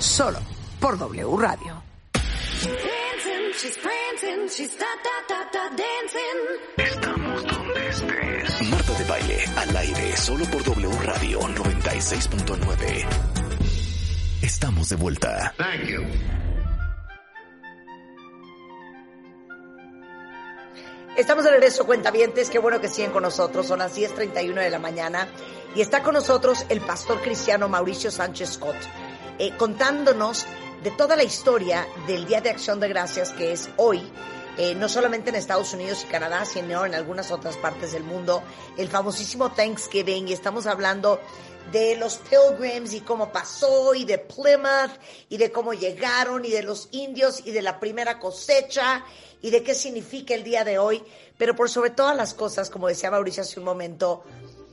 [0.00, 0.38] Solo
[0.80, 1.82] por W Radio.
[6.78, 8.70] Estamos donde estés.
[8.70, 13.06] Marta de baile al aire solo por W Radio 96.9.
[14.40, 15.54] Estamos de vuelta.
[21.14, 22.48] Estamos de regreso, cuentavientes.
[22.48, 23.66] Qué bueno que siguen con nosotros.
[23.66, 25.28] Son las 10.31 de la mañana.
[25.74, 28.76] Y está con nosotros el pastor cristiano Mauricio Sánchez Scott,
[29.38, 30.46] eh, contándonos
[30.82, 34.02] de toda la historia del Día de Acción de Gracias que es hoy,
[34.58, 38.42] eh, no solamente en Estados Unidos y Canadá, sino en algunas otras partes del mundo,
[38.76, 40.28] el famosísimo Thanksgiving.
[40.28, 41.20] Y estamos hablando
[41.70, 44.90] de los Pilgrims y cómo pasó, y de Plymouth,
[45.28, 49.04] y de cómo llegaron, y de los indios, y de la primera cosecha,
[49.40, 51.02] y de qué significa el día de hoy.
[51.38, 54.24] Pero por sobre todas las cosas, como decía Mauricio hace un momento,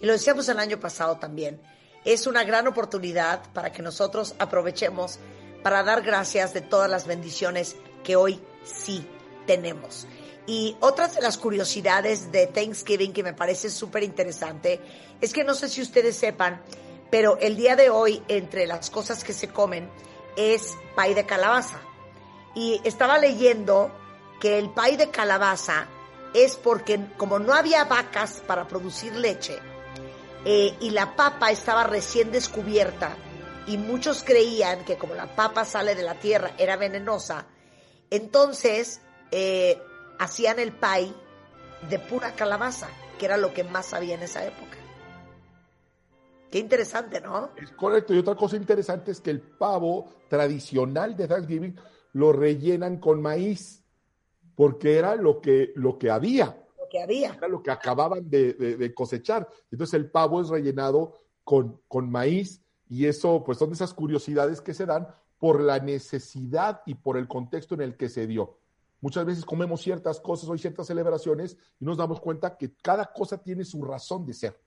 [0.01, 1.61] y lo decíamos el año pasado también,
[2.03, 5.19] es una gran oportunidad para que nosotros aprovechemos
[5.63, 9.07] para dar gracias de todas las bendiciones que hoy sí
[9.45, 10.07] tenemos.
[10.45, 14.79] Y otras de las curiosidades de Thanksgiving que me parece súper interesante
[15.21, 16.61] es que no sé si ustedes sepan,
[17.11, 19.89] pero el día de hoy, entre las cosas que se comen,
[20.35, 21.79] es pay de calabaza.
[22.55, 23.91] Y estaba leyendo
[24.39, 25.87] que el pay de calabaza
[26.33, 29.59] es porque como no había vacas para producir leche
[30.45, 33.15] eh, y la papa estaba recién descubierta
[33.69, 37.45] y muchos creían que como la papa sale de la tierra era venenosa,
[38.09, 39.01] entonces
[39.31, 39.79] eh,
[40.17, 41.13] hacían el pay
[41.89, 44.77] de pura calabaza, que era lo que más había en esa época.
[46.51, 47.51] Qué interesante, ¿no?
[47.57, 48.13] Es correcto.
[48.13, 51.75] Y otra cosa interesante es que el pavo tradicional de Thanksgiving
[52.13, 53.83] lo rellenan con maíz,
[54.55, 56.57] porque era lo que, lo que había.
[56.75, 57.33] Lo que había.
[57.35, 59.47] Era lo que acababan de, de- de cosechar.
[59.71, 64.73] Entonces el pavo es rellenado con, con maíz y eso, pues son esas curiosidades que
[64.73, 68.57] se dan por la necesidad y por el contexto en el que se dio.
[68.99, 73.37] Muchas veces comemos ciertas cosas, hay ciertas celebraciones y nos damos cuenta que cada cosa
[73.37, 74.59] tiene su razón de ser.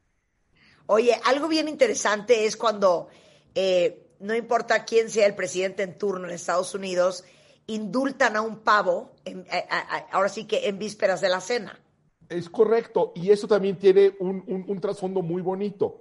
[0.87, 3.09] Oye, algo bien interesante es cuando,
[3.55, 7.25] eh, no importa quién sea el presidente en turno en Estados Unidos,
[7.67, 11.41] indultan a un pavo, en- a- a- a- ahora sí que en vísperas de la
[11.41, 11.79] cena.
[12.29, 16.01] Es correcto, y eso también tiene un, un- un trasfondo muy bonito.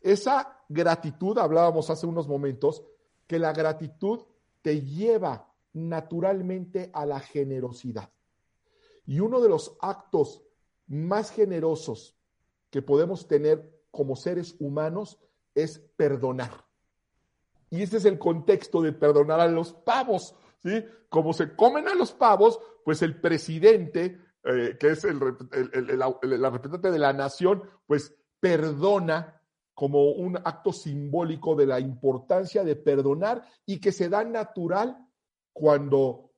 [0.00, 2.82] Esa gratitud, hablábamos hace unos momentos,
[3.26, 4.20] que la gratitud
[4.62, 8.10] te lleva naturalmente a la generosidad.
[9.06, 10.42] Y uno de los actos
[10.86, 12.16] más generosos
[12.70, 15.18] que podemos tener como seres humanos
[15.54, 16.50] es perdonar.
[17.70, 20.84] Y ese es el contexto de perdonar a los pavos, ¿sí?
[21.08, 25.20] Como se comen a los pavos, pues el presidente, eh, que es el,
[25.52, 29.37] el- representante de la nación, pues perdona
[29.78, 35.08] como un acto simbólico de la importancia de perdonar y que se da natural
[35.52, 36.32] cuando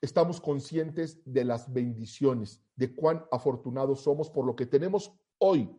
[0.00, 5.70] estamos conscientes de las bendiciones, de cuán afortunados somos por lo que tenemos hoy.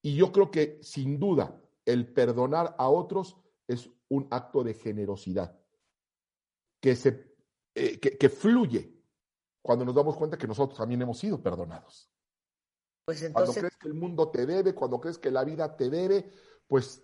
[0.00, 3.36] Y yo creo que sin duda el perdonar a otros
[3.68, 5.60] es un acto de generosidad
[6.80, 7.36] que, se,
[7.74, 8.98] eh, que, que fluye
[9.60, 12.13] cuando nos damos cuenta que nosotros también hemos sido perdonados.
[13.04, 16.30] Pues Cuando crees que el mundo te debe, cuando crees que la vida te debe,
[16.66, 17.02] pues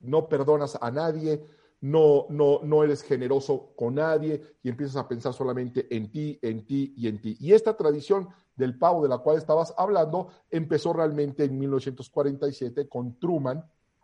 [0.00, 1.44] no perdonas a nadie,
[1.82, 6.64] no, no, no eres generoso con nadie y empiezas a pensar solamente en ti, en
[6.64, 7.36] ti y en ti.
[7.40, 13.18] Y esta tradición del pavo de la cual estabas hablando empezó realmente en 1947 con
[13.18, 13.62] Truman,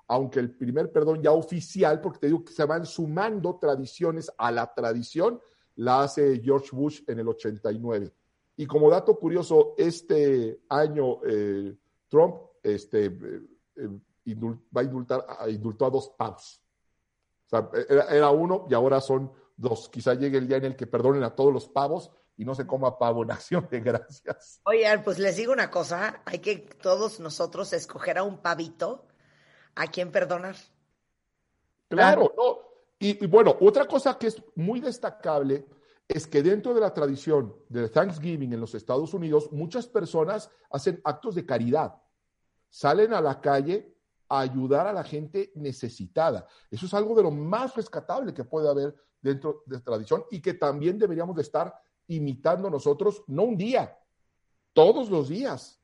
[0.08, 4.50] aunque el primer perdón ya oficial, porque te digo que se van sumando tradiciones a
[4.50, 5.40] la tradición,
[5.76, 8.12] la hace George Bush en el 89.
[8.60, 11.74] Y como dato curioso, este año eh,
[12.10, 13.40] Trump este, eh,
[13.76, 13.88] eh,
[14.76, 16.12] va a indultar, indultó a dos.
[16.18, 16.36] O
[17.46, 19.88] sea, era, era uno y ahora son dos.
[19.88, 22.66] Quizá llegue el día en el que perdonen a todos los pavos y no se
[22.66, 24.60] coma pavo en acción de gracias.
[24.64, 29.06] oigan, pues les digo una cosa, hay que todos nosotros escoger a un pavito
[29.74, 30.56] a quien perdonar.
[31.88, 32.58] Claro, no.
[32.98, 35.64] Y, y bueno, otra cosa que es muy destacable
[36.12, 41.00] es que dentro de la tradición de Thanksgiving en los Estados Unidos, muchas personas hacen
[41.04, 41.94] actos de caridad.
[42.68, 43.96] Salen a la calle
[44.28, 46.46] a ayudar a la gente necesitada.
[46.70, 50.40] Eso es algo de lo más rescatable que puede haber dentro de la tradición y
[50.40, 51.74] que también deberíamos de estar
[52.08, 53.96] imitando nosotros, no un día,
[54.72, 55.76] todos los días.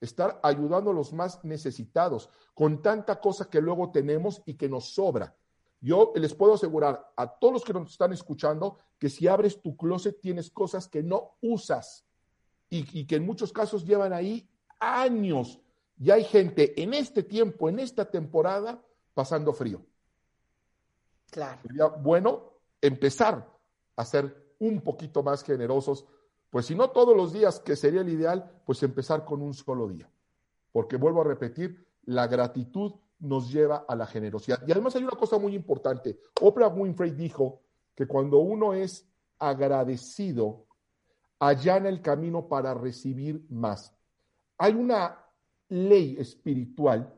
[0.00, 4.94] Estar ayudando a los más necesitados con tanta cosa que luego tenemos y que nos
[4.94, 5.36] sobra.
[5.80, 9.76] Yo les puedo asegurar a todos los que nos están escuchando que si abres tu
[9.76, 12.04] closet tienes cosas que no usas
[12.68, 15.60] y, y que en muchos casos llevan ahí años.
[15.98, 18.82] Y hay gente en este tiempo, en esta temporada,
[19.14, 19.84] pasando frío.
[21.30, 21.60] Claro.
[21.62, 23.48] Sería bueno empezar
[23.96, 26.04] a ser un poquito más generosos,
[26.50, 29.88] pues si no todos los días, que sería el ideal, pues empezar con un solo
[29.88, 30.10] día.
[30.72, 34.66] Porque vuelvo a repetir, la gratitud nos lleva a la generosidad.
[34.66, 36.18] Y además hay una cosa muy importante.
[36.40, 37.62] Oprah Winfrey dijo
[37.94, 39.06] que cuando uno es
[39.38, 40.66] agradecido,
[41.38, 43.94] allana el camino para recibir más.
[44.58, 45.24] Hay una
[45.68, 47.14] ley espiritual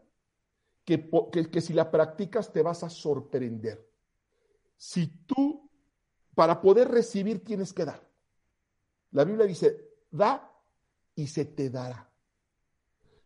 [0.85, 3.89] que, que, que si la practicas te vas a sorprender.
[4.77, 5.71] Si tú,
[6.35, 8.09] para poder recibir, tienes que dar.
[9.13, 10.51] La Biblia dice, da
[11.15, 12.12] y se te dará.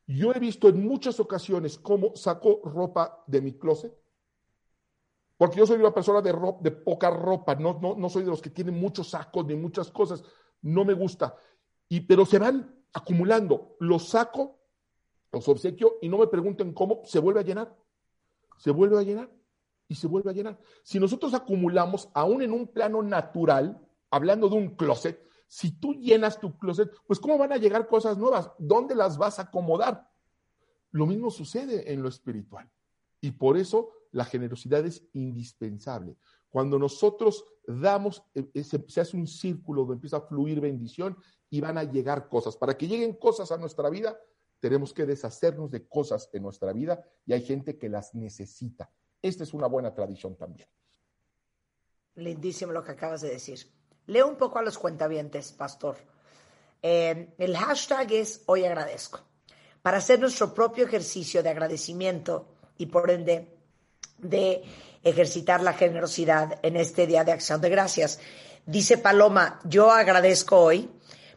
[0.07, 3.92] Yo he visto en muchas ocasiones cómo saco ropa de mi closet,
[5.37, 8.31] porque yo soy una persona de, ropa, de poca ropa, no, no, no soy de
[8.31, 10.25] los que tienen muchos sacos ni muchas cosas,
[10.62, 11.37] no me gusta.
[11.88, 14.59] Y, pero se van acumulando, los saco,
[15.33, 17.77] los obsequio y no me pregunten cómo, se vuelve a llenar,
[18.57, 19.31] se vuelve a llenar
[19.88, 20.59] y se vuelve a llenar.
[20.83, 26.41] Si nosotros acumulamos, aún en un plano natural, hablando de un closet, si tú llenas
[26.41, 28.51] tu closet, pues ¿cómo van a llegar cosas nuevas?
[28.59, 30.09] ¿Dónde las vas a acomodar?
[30.91, 32.71] Lo mismo sucede en lo espiritual.
[33.21, 36.17] Y por eso la generosidad es indispensable.
[36.49, 41.17] Cuando nosotros damos, eh, se, hace un círculo donde empieza a fluir bendición
[41.51, 42.57] y van a llegar cosas.
[42.57, 44.19] Para que lleguen cosas a nuestra vida,
[44.61, 48.91] tenemos que deshacernos de cosas en nuestra vida y hay gente que las necesita.
[49.21, 50.69] Esta es una buena tradición también.
[52.15, 53.76] Lindísimo lo que acabas de decir.
[54.07, 55.97] Leo un poco a los cuentavientes, pastor.
[56.83, 59.21] Eh, el hashtag es hoy agradezco,
[59.83, 62.47] para hacer nuestro propio ejercicio de agradecimiento
[62.79, 63.49] y por ende
[64.19, 64.62] de
[65.03, 68.21] ejercitar la generosidad en este Día de Acción de Gracias.
[68.64, 70.90] Dice Paloma, yo agradezco hoy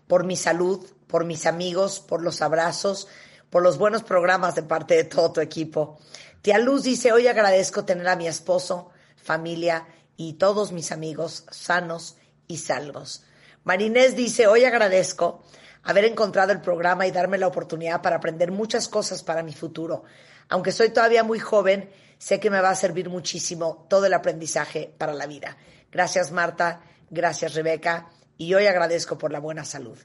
[0.08, 3.08] por mi salud, por mis amigos, por los abrazos,
[3.49, 5.99] por los buenos programas de parte de todo tu equipo.
[6.41, 12.15] Tía Luz dice, hoy agradezco tener a mi esposo, familia y todos mis amigos sanos
[12.49, 13.23] y salvos.
[13.63, 15.43] Marinés dice, hoy agradezco
[15.83, 20.03] haber encontrado el programa y darme la oportunidad para aprender muchas cosas para mi futuro.
[20.49, 24.91] Aunque soy todavía muy joven, sé que me va a servir muchísimo todo el aprendizaje
[24.97, 25.57] para la vida.
[25.91, 26.81] Gracias Marta,
[27.12, 29.97] gracias Rebeca y hoy agradezco por la buena salud.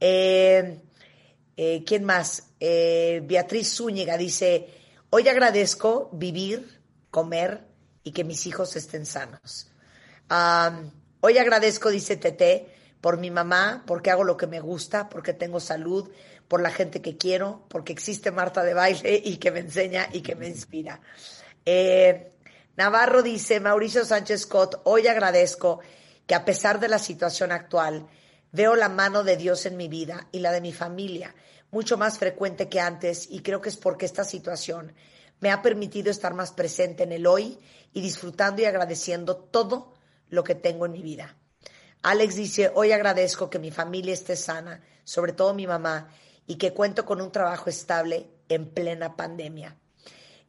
[0.00, 0.80] Eh,
[1.56, 2.48] eh, ¿Quién más?
[2.58, 4.66] Eh, Beatriz Zúñiga dice,
[5.10, 7.66] hoy agradezco vivir, comer
[8.02, 9.68] y que mis hijos estén sanos.
[11.24, 12.66] Hoy agradezco, dice Tete,
[13.00, 16.10] por mi mamá, porque hago lo que me gusta, porque tengo salud,
[16.48, 20.20] por la gente que quiero, porque existe Marta de baile y que me enseña y
[20.20, 21.00] que me inspira.
[21.64, 22.32] Eh,
[22.74, 25.78] Navarro dice, Mauricio Sánchez Scott, hoy agradezco
[26.26, 28.08] que a pesar de la situación actual,
[28.50, 31.36] veo la mano de Dios en mi vida y la de mi familia,
[31.70, 34.92] mucho más frecuente que antes, y creo que es porque esta situación
[35.38, 37.60] me ha permitido estar más presente en el hoy
[37.92, 40.01] y disfrutando y agradeciendo todo
[40.32, 41.36] lo que tengo en mi vida.
[42.02, 46.08] Alex dice, hoy agradezco que mi familia esté sana, sobre todo mi mamá,
[46.46, 49.76] y que cuento con un trabajo estable en plena pandemia.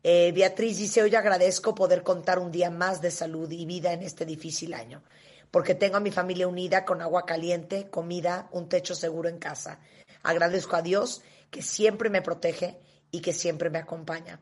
[0.01, 4.03] Eh, Beatriz dice, hoy agradezco poder contar un día más de salud y vida en
[4.03, 5.03] este difícil año,
[5.51, 9.79] porque tengo a mi familia unida con agua caliente, comida, un techo seguro en casa.
[10.23, 12.79] Agradezco a Dios que siempre me protege
[13.11, 14.39] y que siempre me acompaña.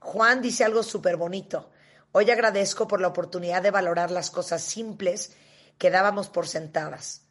[0.00, 1.70] Juan dice algo súper bonito.
[2.12, 5.36] Hoy agradezco por la oportunidad de valorar las cosas simples
[5.78, 7.22] que dábamos por sentadas,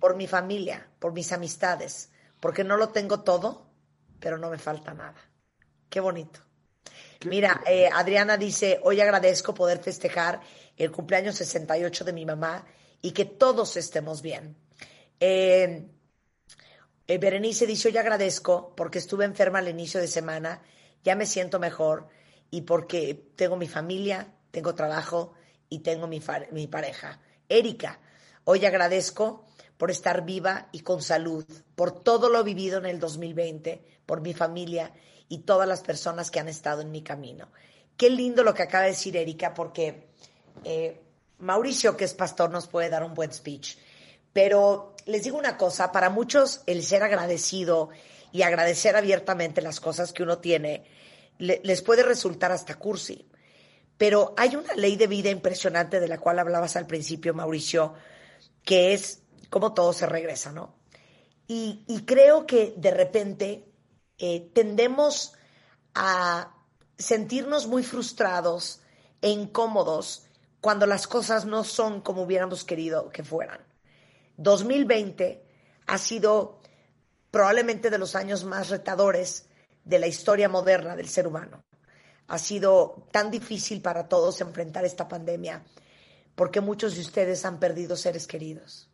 [0.00, 3.66] por mi familia, por mis amistades, porque no lo tengo todo,
[4.20, 5.16] pero no me falta nada.
[5.90, 6.40] Qué bonito.
[7.26, 10.40] Mira, eh, Adriana dice, hoy agradezco poder festejar
[10.76, 12.64] el cumpleaños 68 de mi mamá
[13.02, 14.56] y que todos estemos bien.
[15.18, 15.84] Eh,
[17.06, 20.62] eh, Berenice dice, hoy agradezco porque estuve enferma al inicio de semana,
[21.02, 22.08] ya me siento mejor
[22.50, 25.34] y porque tengo mi familia, tengo trabajo
[25.68, 26.22] y tengo mi,
[26.52, 27.20] mi pareja.
[27.48, 28.00] Erika,
[28.44, 29.44] hoy agradezco
[29.76, 31.44] por estar viva y con salud,
[31.76, 34.92] por todo lo vivido en el 2020, por mi familia
[35.28, 37.48] y todas las personas que han estado en mi camino.
[37.96, 40.08] Qué lindo lo que acaba de decir Erika, porque
[40.64, 41.00] eh,
[41.38, 43.76] Mauricio, que es pastor, nos puede dar un buen speech.
[44.32, 47.90] Pero les digo una cosa, para muchos el ser agradecido
[48.32, 50.84] y agradecer abiertamente las cosas que uno tiene
[51.38, 53.28] les puede resultar hasta cursi.
[53.96, 57.94] Pero hay una ley de vida impresionante de la cual hablabas al principio, Mauricio,
[58.64, 60.78] que es cómo todo se regresa, ¿no?
[61.50, 63.72] Y, creo que de repente
[64.18, 65.32] eh, tendemos
[65.94, 66.54] a
[66.98, 68.82] sentirnos muy frustrados
[69.22, 70.26] e incómodos
[70.60, 73.60] cuando las cosas no son como hubiéramos querido que fueran.
[74.36, 75.42] 2020
[75.86, 76.60] ha sido
[77.30, 79.47] probablemente de los años más retadores
[79.88, 81.64] de la historia moderna del ser humano.
[82.26, 85.64] Ha sido tan difícil para todos enfrentar esta pandemia
[86.34, 88.90] porque muchos de ustedes han perdido seres queridos,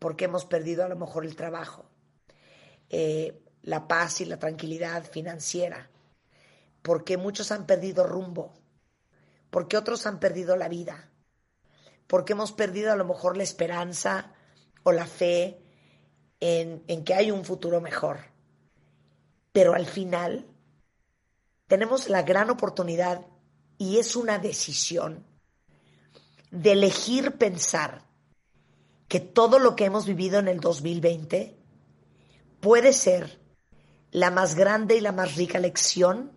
[0.00, 1.86] porque hemos perdido a lo mejor el trabajo,
[2.90, 5.88] eh, la paz y la tranquilidad financiera,
[6.82, 8.52] porque muchos han perdido rumbo,
[9.48, 11.08] porque otros han perdido la vida,
[12.08, 14.34] porque hemos perdido a lo mejor la esperanza
[14.82, 15.62] o la fe
[16.40, 18.18] en, en que hay un futuro mejor.
[19.52, 20.46] Pero al final
[21.66, 23.26] tenemos la gran oportunidad
[23.78, 25.24] y es una decisión
[26.50, 28.02] de elegir pensar
[29.08, 31.56] que todo lo que hemos vivido en el 2020
[32.60, 33.40] puede ser
[34.12, 36.32] la más grande y la más rica lección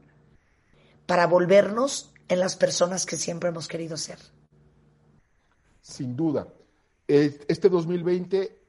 [1.05, 4.20] para volvernos en las personas que siempre hemos querido ser.
[5.82, 6.47] Sin duda.
[7.07, 8.59] Este 2020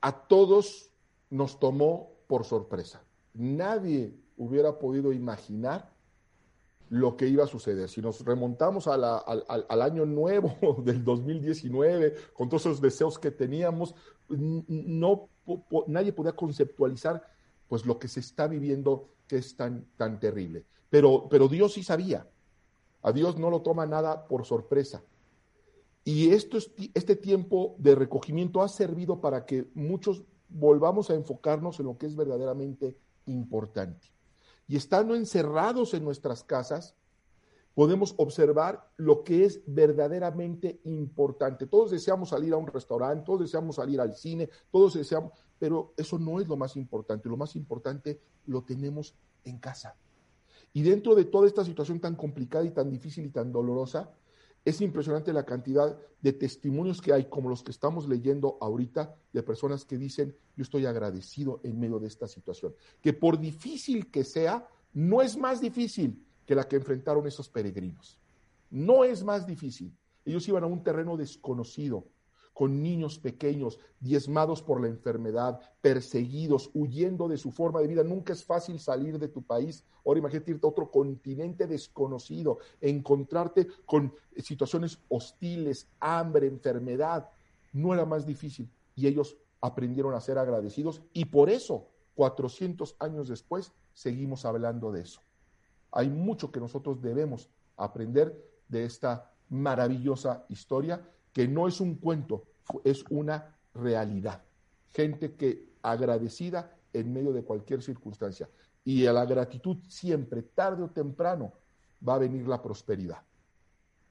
[0.00, 0.90] a todos
[1.30, 3.02] nos tomó por sorpresa.
[3.34, 5.92] Nadie hubiera podido imaginar
[6.92, 7.88] lo que iba a suceder.
[7.88, 13.94] Si nos remontamos al, al, año nuevo del 2019, con todos esos deseos que teníamos,
[14.28, 15.30] no,
[15.86, 17.26] nadie podía conceptualizar
[17.66, 20.66] pues lo que se está viviendo que es tan, tan terrible.
[20.90, 22.28] Pero, pero Dios sí sabía.
[23.00, 25.02] A Dios no lo toma nada por sorpresa.
[26.04, 26.58] Y esto,
[26.92, 32.04] este tiempo de recogimiento ha servido para que muchos volvamos a enfocarnos en lo que
[32.04, 34.08] es verdaderamente importante.
[34.68, 36.96] Y estando encerrados en nuestras casas,
[37.74, 41.66] podemos observar lo que es verdaderamente importante.
[41.66, 46.18] Todos deseamos salir a un restaurante, todos deseamos salir al cine, todos deseamos, pero eso
[46.18, 47.28] no es lo más importante.
[47.28, 49.14] Lo más importante lo tenemos
[49.44, 49.96] en casa.
[50.72, 54.10] Y dentro de toda esta situación tan complicada y tan difícil y tan dolorosa,
[54.64, 59.42] es impresionante la cantidad de testimonios que hay, como los que estamos leyendo ahorita, de
[59.42, 62.74] personas que dicen, yo estoy agradecido en medio de esta situación.
[63.00, 68.20] Que por difícil que sea, no es más difícil que la que enfrentaron esos peregrinos.
[68.70, 69.92] No es más difícil.
[70.24, 72.06] Ellos iban a un terreno desconocido,
[72.52, 78.04] con niños pequeños, diezmados por la enfermedad, perseguidos, huyendo de su forma de vida.
[78.04, 79.84] Nunca es fácil salir de tu país.
[80.04, 87.30] Ahora imagínate irte a otro continente desconocido, encontrarte con situaciones hostiles, hambre, enfermedad.
[87.72, 88.70] No era más difícil.
[88.94, 95.02] Y ellos aprendieron a ser agradecidos y por eso, 400 años después, seguimos hablando de
[95.02, 95.20] eso.
[95.90, 98.36] Hay mucho que nosotros debemos aprender
[98.68, 102.44] de esta maravillosa historia que no es un cuento,
[102.84, 104.42] es una realidad.
[104.88, 108.48] Gente que agradecida en medio de cualquier circunstancia.
[108.84, 111.52] Y a la gratitud siempre, tarde o temprano,
[112.06, 113.18] va a venir la prosperidad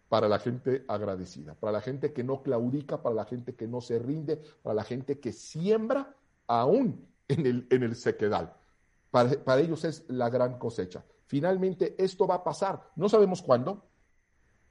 [0.08, 3.80] para la gente agradecida, para la gente que no claudica, para la gente que no
[3.80, 6.16] se rinde, para la gente que siembra
[6.48, 8.54] aún en el, en el sequedal.
[9.10, 11.06] Para, para ellos es la gran cosecha.
[11.28, 12.90] Finalmente, esto va a pasar.
[12.98, 13.86] No sabemos cuándo,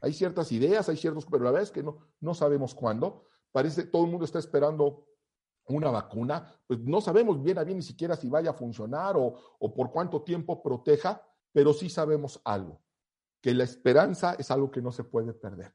[0.00, 3.24] hay ciertas ideas, hay ciertos, pero la verdad es que no, no sabemos cuándo.
[3.52, 5.06] Parece todo el mundo está esperando
[5.66, 9.34] una vacuna, pues no sabemos bien a bien ni siquiera si vaya a funcionar o,
[9.58, 11.22] o por cuánto tiempo proteja,
[11.52, 12.80] pero sí sabemos algo,
[13.40, 15.74] que la esperanza es algo que no se puede perder.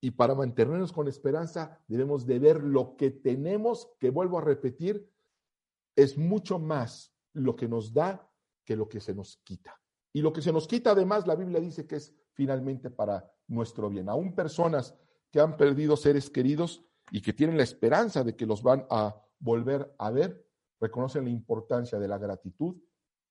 [0.00, 5.10] Y para mantenernos con esperanza debemos de ver lo que tenemos, que vuelvo a repetir,
[5.94, 8.28] es mucho más lo que nos da
[8.64, 9.80] que lo que se nos quita.
[10.12, 13.88] Y lo que se nos quita además, la Biblia dice que es finalmente para nuestro
[13.88, 14.08] bien.
[14.08, 14.94] Aún personas
[15.30, 19.16] que han perdido seres queridos y que tienen la esperanza de que los van a
[19.38, 20.46] volver a ver,
[20.78, 22.76] reconocen la importancia de la gratitud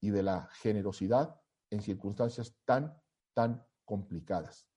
[0.02, 1.40] y de la generosidad
[1.70, 3.00] en circunstancias tan,
[3.34, 4.68] tan complicadas.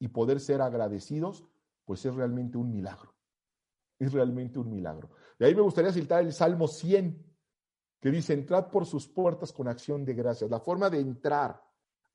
[0.00, 1.44] Y poder ser agradecidos,
[1.84, 3.14] pues es realmente un milagro.
[3.98, 5.10] Es realmente un milagro.
[5.38, 7.24] De ahí me gustaría citar el Salmo 100,
[8.00, 10.50] que dice, entrad por sus puertas con acción de gracias.
[10.50, 11.65] La forma de entrar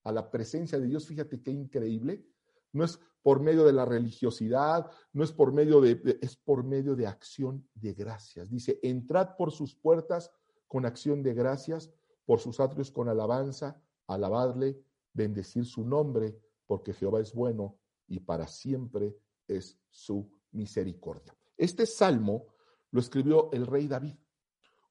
[0.04, 2.26] a la presencia de Dios, fíjate qué increíble,
[2.74, 6.96] no es por medio de la religiosidad, no es por medio de, es por medio
[6.96, 8.50] de acción de gracias.
[8.50, 10.32] Dice, entrad por sus puertas
[10.68, 11.92] con acción de gracias,
[12.26, 14.82] por sus atrios con alabanza, alabadle,
[15.14, 17.78] bendecir su nombre, porque Jehová es bueno
[18.08, 19.16] y para siempre
[19.48, 21.36] es su misericordia.
[21.58, 22.48] Este salmo
[22.92, 24.16] lo escribió el rey David,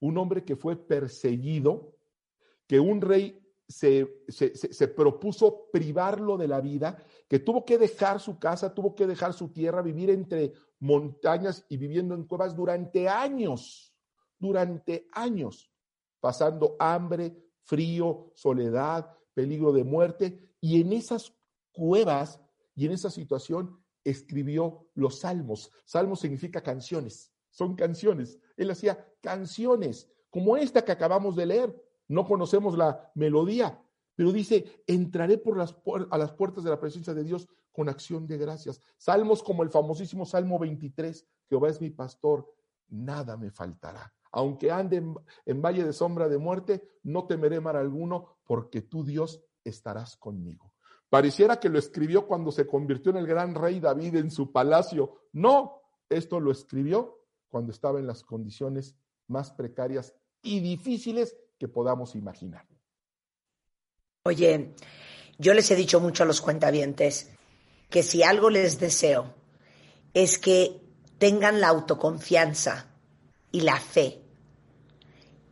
[0.00, 1.96] un hombre que fue perseguido,
[2.66, 3.39] que un rey
[3.70, 6.98] se, se, se, propuso privarlo de la vida,
[7.28, 11.76] que tuvo que dejar su casa, tuvo que dejar su tierra, vivir entre montañas y
[11.76, 13.94] viviendo en cuevas durante años,
[14.38, 15.72] durante años,
[16.18, 21.32] pasando hambre, frío, soledad, peligro de muerte, y en esas
[21.70, 22.40] cuevas
[22.74, 25.70] y en esa situación escribió los salmos.
[25.84, 28.40] Salmos significa canciones, son canciones.
[28.56, 33.80] Él hacía canciones como esta que acabamos de leer no conocemos la melodía,
[34.16, 35.74] pero dice, entraré por las
[36.10, 38.80] a las puertas de la presencia de Dios con acción de gracias.
[38.98, 42.52] Salmos como el famosísimo Salmo 23, Jehová es mi pastor,
[42.88, 44.12] nada me faltará.
[44.32, 45.14] Aunque ande en,
[45.46, 50.72] en valle de sombra de muerte, no temeré mal alguno, porque tú, Dios, estarás conmigo.
[51.08, 55.14] Pareciera que lo escribió cuando se convirtió en el gran rey David en su palacio.
[55.32, 58.96] No, esto lo escribió cuando estaba en las condiciones
[59.28, 62.66] más precarias y difíciles que podamos imaginar.
[64.24, 64.74] Oye,
[65.38, 67.28] yo les he dicho mucho a los cuentavientes
[67.90, 69.34] que si algo les deseo
[70.14, 70.80] es que
[71.18, 72.86] tengan la autoconfianza
[73.52, 74.22] y la fe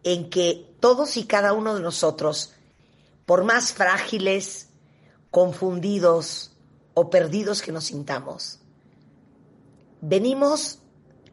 [0.03, 2.55] en que todos y cada uno de nosotros,
[3.27, 4.71] por más frágiles,
[5.31, 6.57] confundidos
[6.95, 8.61] o perdidos que nos sintamos,
[10.01, 10.79] venimos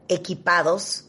[0.08, 1.06] equipados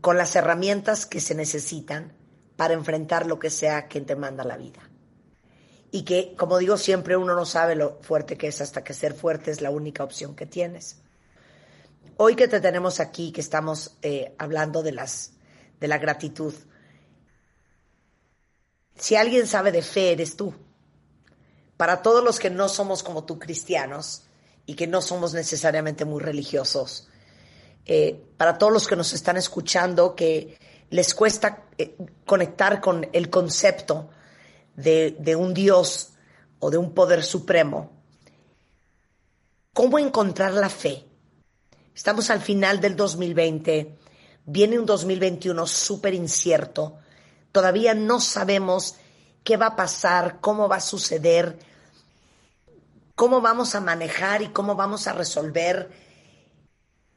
[0.00, 2.21] con las herramientas que se necesitan
[2.62, 4.88] para enfrentar lo que sea quien te manda la vida.
[5.90, 9.14] Y que, como digo siempre, uno no sabe lo fuerte que es hasta que ser
[9.14, 10.98] fuerte es la única opción que tienes.
[12.18, 15.32] Hoy que te tenemos aquí, que estamos eh, hablando de, las,
[15.80, 16.54] de la gratitud,
[18.94, 20.54] si alguien sabe de fe, eres tú.
[21.76, 24.22] Para todos los que no somos como tú cristianos
[24.66, 27.08] y que no somos necesariamente muy religiosos,
[27.86, 30.56] eh, para todos los que nos están escuchando, que
[30.92, 34.10] les cuesta eh, conectar con el concepto
[34.76, 36.12] de, de un Dios
[36.58, 37.90] o de un poder supremo,
[39.72, 41.06] ¿cómo encontrar la fe?
[41.94, 43.96] Estamos al final del 2020,
[44.44, 46.98] viene un 2021 súper incierto,
[47.52, 48.96] todavía no sabemos
[49.44, 51.58] qué va a pasar, cómo va a suceder,
[53.14, 55.90] cómo vamos a manejar y cómo vamos a resolver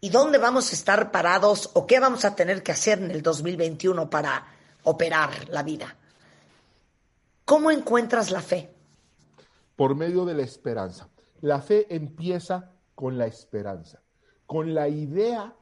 [0.06, 3.24] y dónde vamos a estar parados o qué vamos a tener que hacer en el
[3.24, 4.46] 2021 para
[4.84, 5.96] operar la vida.
[7.44, 8.70] ¿Cómo encuentras la fe?
[9.76, 11.10] Por medio de la esperanza.
[11.42, 14.00] La fe empieza con la esperanza,
[14.46, 15.56] con la idea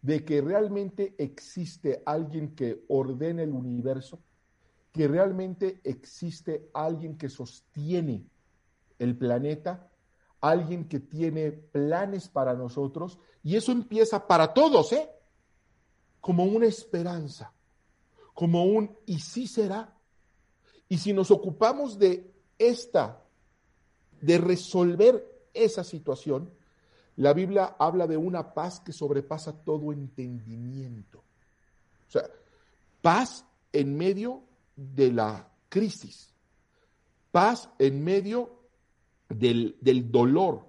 [0.00, 4.22] de que realmente existe alguien que ordena el universo,
[4.90, 8.24] que realmente existe alguien que sostiene
[8.98, 9.91] el planeta
[10.42, 15.08] alguien que tiene planes para nosotros y eso empieza para todos, ¿eh?
[16.20, 17.52] Como una esperanza,
[18.34, 19.96] como un y sí será.
[20.88, 23.22] Y si nos ocupamos de esta,
[24.20, 26.52] de resolver esa situación,
[27.16, 31.22] la Biblia habla de una paz que sobrepasa todo entendimiento.
[32.08, 32.28] O sea,
[33.00, 34.42] paz en medio
[34.74, 36.34] de la crisis,
[37.30, 38.61] paz en medio
[39.38, 40.66] del, dolor.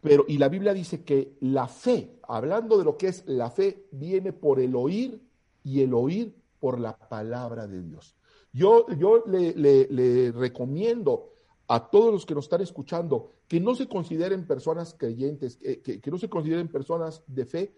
[0.00, 3.86] Pero, y la Biblia dice que la fe, hablando de lo que es la fe,
[3.92, 5.20] viene por el oír
[5.62, 8.16] y el oír por la palabra de Dios.
[8.52, 11.32] Yo, yo le, le, recomiendo
[11.68, 16.10] a todos los que nos están escuchando que no se consideren personas creyentes, que, que,
[16.10, 17.74] no se consideren personas de fe,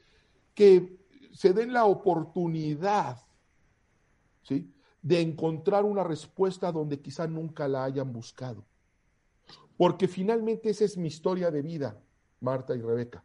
[0.55, 0.99] que
[1.33, 3.19] se den la oportunidad
[4.43, 4.73] ¿sí?
[5.03, 8.65] de encontrar una respuesta donde quizá nunca la hayan buscado.
[9.77, 11.99] Porque finalmente esa es mi historia de vida,
[12.41, 13.25] Marta y Rebeca.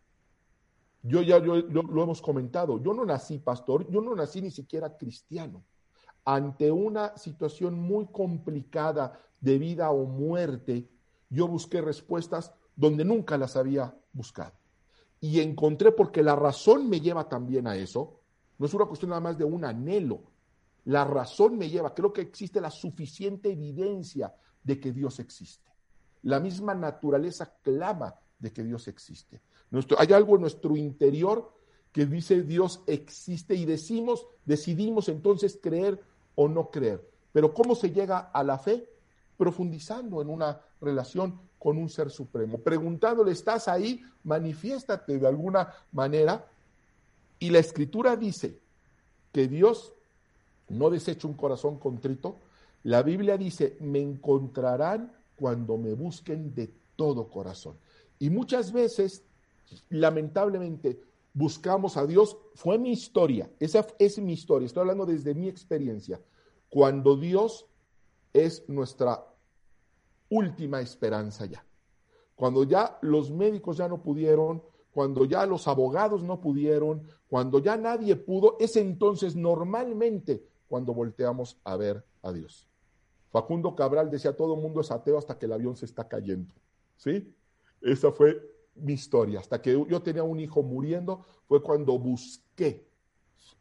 [1.04, 5.64] Yo ya lo, hemos comentado, yo no nací pastor, yo no nací ni siquiera cristiano.
[6.26, 10.90] Ante una situación muy complicada de vida o muerte,
[11.30, 14.54] yo busqué respuestas donde nunca las había buscado.
[15.20, 18.20] Y encontré, porque la razón me lleva también a eso,
[18.58, 20.24] no es una cuestión nada más de un anhelo,
[20.86, 24.34] la razón me lleva, creo que existe la suficiente evidencia
[24.64, 25.67] de que Dios existe.
[26.24, 29.42] La misma naturaleza clama de que Dios existe.
[29.98, 31.52] Hay algo en nuestro interior
[31.92, 36.02] que dice Dios existe y decimos, decidimos entonces creer
[36.36, 37.10] o no creer.
[37.34, 38.90] Pero ¿cómo se llega a la fe?
[39.36, 44.04] Profundizando en una relación con un ser supremo, preguntándole, ¿estás ahí?
[44.24, 46.48] Manifiéstate de alguna manera.
[47.40, 48.60] Y la escritura dice
[49.32, 49.94] que Dios
[50.70, 52.38] no desecha un corazón contrito.
[52.84, 57.78] La Biblia dice, me encontrarán cuando me busquen de todo corazón.
[58.20, 59.24] Y muchas veces,
[59.90, 61.00] lamentablemente,
[61.34, 62.36] buscamos a Dios.
[62.56, 66.20] Fue mi historia, esa es mi historia, estoy hablando desde mi experiencia.
[66.70, 67.68] Cuando Dios
[68.34, 69.24] es nuestra
[70.30, 71.64] última esperanza ya.
[72.36, 74.62] Cuando ya los médicos ya no pudieron,
[74.92, 81.60] cuando ya los abogados no pudieron, cuando ya nadie pudo, es entonces normalmente cuando volteamos
[81.64, 82.68] a ver a Dios.
[83.30, 86.54] Facundo Cabral decía, todo el mundo es ateo hasta que el avión se está cayendo.
[86.96, 87.34] ¿Sí?
[87.82, 88.42] Esa fue
[88.76, 89.40] mi historia.
[89.40, 92.88] Hasta que yo tenía un hijo muriendo, fue cuando busqué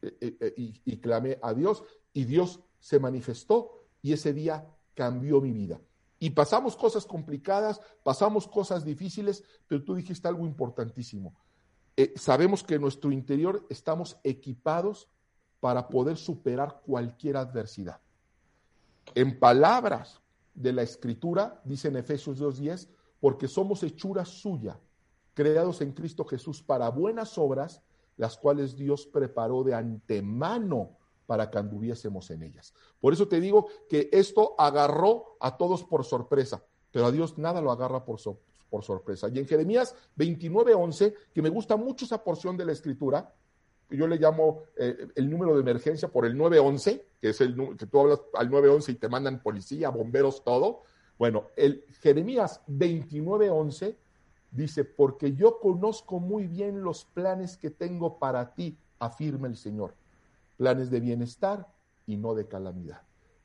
[0.03, 4.67] eh, eh, eh, y, y clamé a Dios y Dios se manifestó y ese día
[4.95, 5.81] cambió mi vida.
[6.19, 11.35] Y pasamos cosas complicadas, pasamos cosas difíciles, pero tú dijiste algo importantísimo.
[12.15, 15.09] sabemos que en nuestro interior estamos equipados
[15.61, 18.01] para poder superar cualquier adversidad.
[19.15, 20.21] En palabras
[20.55, 22.89] de la escritura, dice en Efesios 2.10,
[23.21, 24.79] porque somos hechura suya,
[25.35, 27.83] creados en Cristo Jesús para buenas obras,
[28.17, 30.97] las cuales Dios preparó de antemano
[31.27, 32.73] para que anduviésemos en ellas.
[33.01, 37.61] Por eso te digo que esto agarró a todos por sorpresa, pero a Dios nada
[37.61, 38.19] lo agarra por,
[38.71, 39.29] por sorpresa.
[39.29, 43.35] Y en Jeremías 29.11, que me gusta mucho esa porción de la escritura,
[43.91, 47.87] yo le llamo eh, el número de emergencia por el 911, que es el que
[47.87, 50.83] tú hablas al 911 y te mandan policía, bomberos, todo.
[51.19, 53.97] Bueno, el Jeremías 29:11
[54.51, 59.95] dice, porque yo conozco muy bien los planes que tengo para ti, afirma el Señor.
[60.57, 61.67] Planes de bienestar
[62.07, 63.03] y no de calamidad.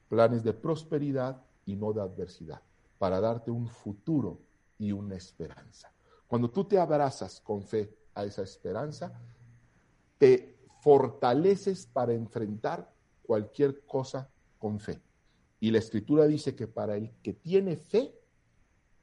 [0.10, 2.62] Planes de prosperidad y no de adversidad,
[2.98, 4.39] para darte un futuro
[4.78, 5.92] y una esperanza.
[6.28, 9.22] Cuando tú te abrazas con fe a esa esperanza,
[10.22, 12.93] te fortaleces para enfrentar
[13.24, 15.01] cualquier cosa con fe.
[15.59, 18.13] Y la escritura dice que para el que tiene fe,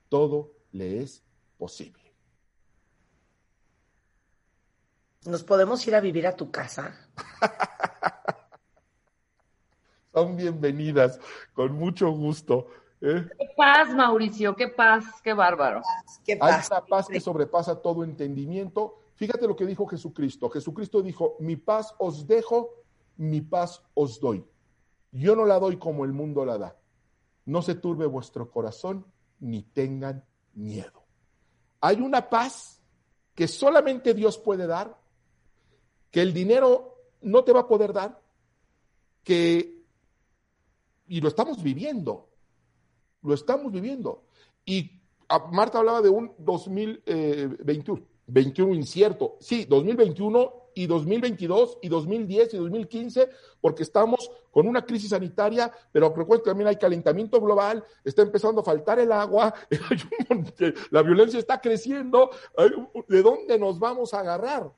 [0.09, 1.25] todo le es
[1.57, 2.15] posible.
[5.27, 6.95] ¿Nos podemos ir a vivir a tu casa?
[10.15, 11.19] Son bienvenidas,
[11.53, 12.69] con mucho gusto.
[13.01, 13.27] ¿eh?
[13.37, 15.83] Qué paz, Mauricio, qué paz, qué bárbaro.
[16.25, 16.71] Qué paz.
[16.71, 20.49] Hay una paz que sobrepasa todo entendimiento Fíjate lo que dijo Jesucristo.
[20.49, 22.85] Jesucristo dijo, mi paz os dejo,
[23.17, 24.47] mi paz os doy.
[25.11, 26.79] Yo no la doy como el mundo la da.
[27.45, 29.05] No se turbe vuestro corazón
[29.41, 31.03] ni tengan miedo.
[31.81, 32.81] Hay una paz
[33.35, 34.97] que solamente Dios puede dar,
[36.13, 38.23] que el dinero no te va a poder dar,
[39.25, 39.85] que,
[41.09, 42.29] y lo estamos viviendo,
[43.23, 44.27] lo estamos viviendo.
[44.65, 49.37] Y ah, Marta hablaba de un 2021 21 incierto.
[49.41, 53.29] Sí, 2021 y 2022 y 2010 y 2015,
[53.61, 58.61] porque estamos con una crisis sanitaria, pero recuerden que también hay calentamiento global, está empezando
[58.61, 59.53] a faltar el agua,
[60.91, 62.31] la violencia está creciendo.
[63.09, 64.71] ¿De dónde nos vamos a agarrar?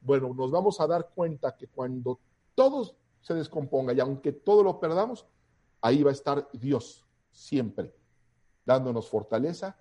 [0.00, 2.18] Bueno, nos vamos a dar cuenta que cuando
[2.54, 5.24] todo se descomponga y aunque todo lo perdamos,
[5.80, 7.94] ahí va a estar Dios siempre,
[8.66, 9.76] dándonos fortaleza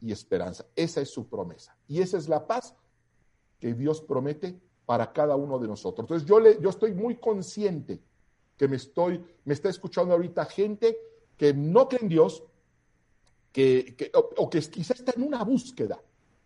[0.00, 0.66] y esperanza.
[0.74, 1.76] Esa es su promesa.
[1.88, 2.74] Y esa es la paz
[3.58, 6.04] que Dios promete para cada uno de nosotros.
[6.04, 8.00] Entonces yo, le, yo estoy muy consciente
[8.56, 10.96] que me, estoy, me está escuchando ahorita gente
[11.36, 12.42] que no cree en Dios,
[13.52, 16.00] que, o, que quizás está en una búsqueda.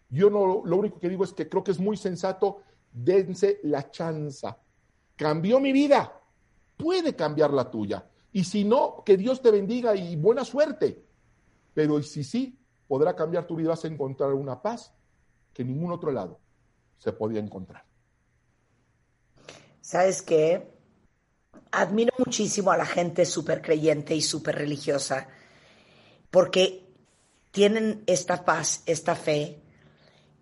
[0.09, 3.91] Yo no, lo único que digo es que creo que es muy sensato, dense la
[3.91, 4.59] chanza.
[5.17, 6.21] Cambió mi vida,
[6.77, 8.09] puede cambiar la tuya.
[8.33, 11.05] Y si no, que Dios te bendiga y buena suerte.
[11.75, 12.60] Pero si sí,
[12.91, 14.93] podrá cambiar tu vida, vas a encontrar una paz
[15.53, 16.41] que en ningún otro lado
[16.99, 17.85] se podía encontrar.
[19.81, 20.75] ¿Sabes qué?
[21.71, 25.29] Admiro muchísimo a la gente súper creyente y súper religiosa
[26.33, 26.93] porque
[27.53, 29.63] tienen esta paz, esta fe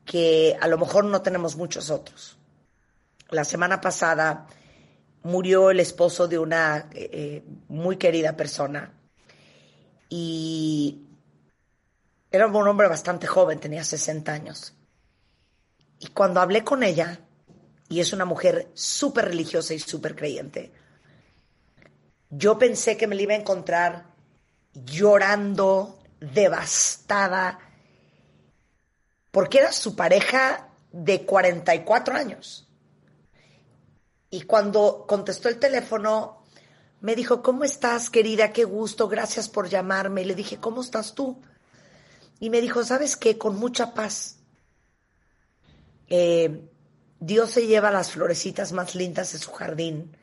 [0.07, 2.39] que a lo mejor no tenemos muchos otros.
[3.29, 4.47] La semana pasada
[5.23, 8.95] murió el esposo de una eh, eh, muy querida persona
[10.09, 11.08] y
[12.31, 14.75] era un hombre bastante joven, tenía 60 años.
[15.99, 17.21] Y cuando hablé con ella,
[17.89, 20.73] y es una mujer súper religiosa y súper creyente,
[22.31, 24.07] yo pensé que me la iba a encontrar
[24.75, 27.59] llorando, devastada,
[29.31, 32.69] porque era su pareja de 44 años.
[34.31, 36.43] Y cuando contestó el teléfono,
[37.01, 38.53] me dijo, ¿cómo estás, querida?
[38.53, 40.23] Qué gusto, gracias por llamarme.
[40.23, 41.41] Y le dije, ¿cómo estás tú?
[42.41, 43.39] Y me dijo, ¿sabes qué?
[43.39, 44.37] Con mucha paz.
[46.09, 46.69] Eh,
[47.21, 50.17] Dios se lleva las florecitas más lindas de su jardín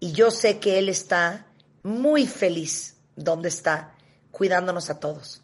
[0.00, 1.46] y yo sé que Él está
[1.82, 3.94] muy feliz donde está,
[4.30, 5.42] cuidándonos a todos.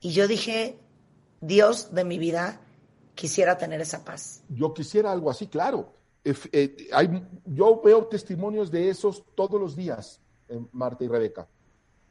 [0.00, 0.78] Y yo dije,
[1.40, 2.60] Dios de mi vida,
[3.14, 4.42] quisiera tener esa paz.
[4.48, 5.94] Yo quisiera algo así, claro.
[6.24, 6.90] Eh,
[7.44, 10.20] yo veo testimonios de esos todos los días,
[10.72, 11.48] Marta y Rebeca.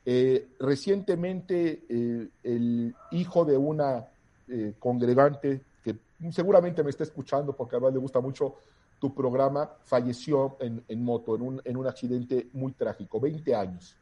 [0.06, 4.06] Eh, recientemente, eh, el hijo de una
[4.50, 5.98] eh, congregante que
[6.32, 8.56] seguramente me está escuchando porque además le gusta mucho
[9.00, 13.98] tu programa, falleció en, moto, en un, en un, accidente muy trágico, 20 años.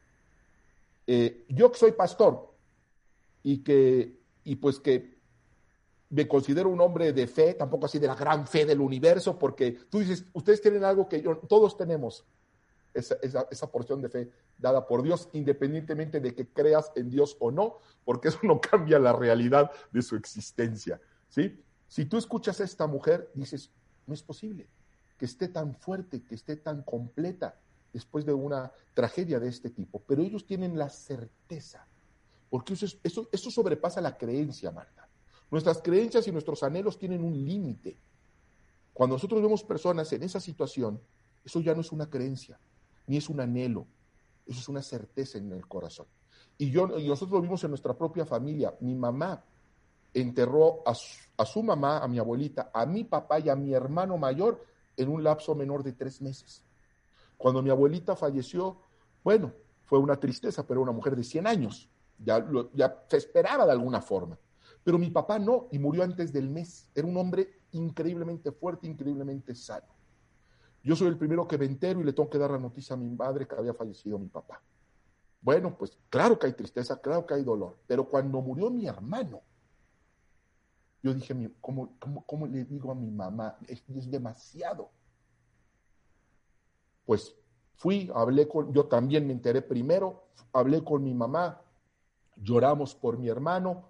[1.48, 2.54] yo que soy pastor
[3.42, 5.18] y que, y pues que
[6.10, 9.72] me considero un hombre de fe, tampoco así de la gran fe del universo, porque
[9.90, 12.24] tú dices, ustedes tienen algo que yo, todos tenemos,
[12.94, 13.16] esa,
[13.50, 17.78] esa, porción de fe dada por Dios, independientemente de que creas en Dios o no,
[18.04, 21.00] porque eso no cambia la realidad de su existencia.
[21.28, 21.62] ¿sí?
[21.88, 23.70] Si tú escuchas a esta mujer, dices,
[24.06, 24.68] no es posible
[25.22, 27.56] que esté tan fuerte, que esté tan completa
[27.92, 31.86] después de una tragedia de este tipo, pero ellos tienen la certeza,
[32.50, 35.08] porque eso, eso, eso sobrepasa la creencia, Marta.
[35.48, 37.96] Nuestras creencias y nuestros anhelos tienen un límite.
[38.92, 41.00] Cuando nosotros vemos personas en esa situación,
[41.44, 42.58] eso ya no es una creencia,
[43.06, 43.86] ni es un anhelo,
[44.46, 46.06] eso es una certeza en el corazón.
[46.58, 48.74] Y, yo, y nosotros lo vimos en nuestra propia familia.
[48.80, 49.42] Mi mamá
[50.14, 53.72] enterró a su, a su, mamá, a mi abuelita, a mi papá y a mi
[53.72, 54.64] hermano mayor
[54.96, 56.62] en un lapso menor de tres meses.
[57.36, 58.78] Cuando mi abuelita falleció,
[59.24, 59.52] bueno,
[59.84, 61.88] fue una tristeza, pero una mujer de 100 años.
[62.18, 64.38] Ya, ya se esperaba de alguna forma.
[64.84, 66.88] Pero mi papá no, y murió antes del mes.
[66.94, 69.86] Era un hombre increíblemente fuerte, increíblemente sano.
[70.82, 72.98] Yo soy el primero que me entero y le tengo que dar la noticia a
[72.98, 74.60] mi madre que había fallecido mi papá.
[75.40, 79.42] Bueno, pues claro que hay tristeza, claro que hay dolor, pero cuando murió mi hermano,
[81.02, 83.56] yo dije, ¿cómo, cómo, le digo a mi mamá?
[83.66, 84.90] Es, es demasiado.
[87.04, 87.34] Pues
[87.74, 91.60] fui, hablé con, yo también me enteré primero, hablé con mi mamá,
[92.36, 93.88] lloramos por mi hermano,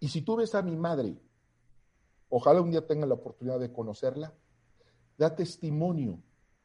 [0.00, 1.16] y si tú ves a mi madre,
[2.28, 4.34] ojalá un día tenga la oportunidad de conocerla,
[5.16, 6.20] da testimonio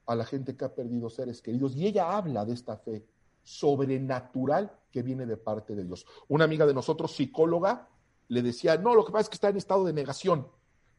[0.06, 3.06] a la gente que ha perdido seres queridos y ella habla de esta fe
[3.44, 6.06] sobrenatural que viene de parte de Dios.
[6.28, 7.88] Una amiga de nosotros, psicóloga,
[8.28, 10.48] le decía, no, lo que pasa es que está en estado de negación,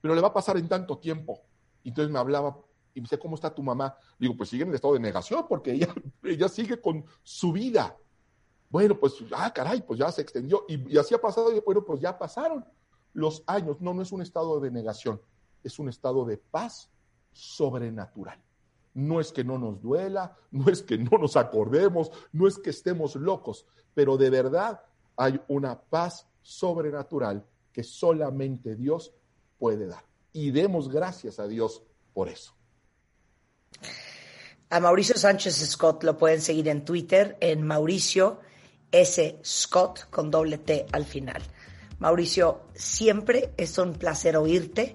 [0.00, 1.42] pero le va a pasar en tanto tiempo.
[1.84, 2.58] Entonces me hablaba
[2.94, 3.96] y me decía, ¿cómo está tu mamá?
[4.18, 7.96] Digo, pues sigue en estado de negación porque ella, ella sigue con su vida.
[8.68, 10.64] Bueno, pues, ah, caray, pues ya se extendió.
[10.68, 12.64] Y, y así ha pasado, y bueno, pues ya pasaron
[13.12, 13.80] los años.
[13.80, 15.20] No, no es un estado de negación,
[15.64, 16.88] es un estado de paz
[17.32, 18.38] sobrenatural.
[18.94, 22.70] No es que no nos duela, no es que no nos acordemos, no es que
[22.70, 24.80] estemos locos, pero de verdad
[25.16, 29.12] hay una paz sobrenatural que solamente Dios
[29.58, 30.04] puede dar.
[30.32, 32.54] Y demos gracias a Dios por eso.
[34.70, 38.40] A Mauricio Sánchez Scott lo pueden seguir en Twitter en Mauricio
[38.92, 39.38] S.
[39.44, 41.42] Scott con doble T al final.
[41.98, 44.94] Mauricio, siempre es un placer oírte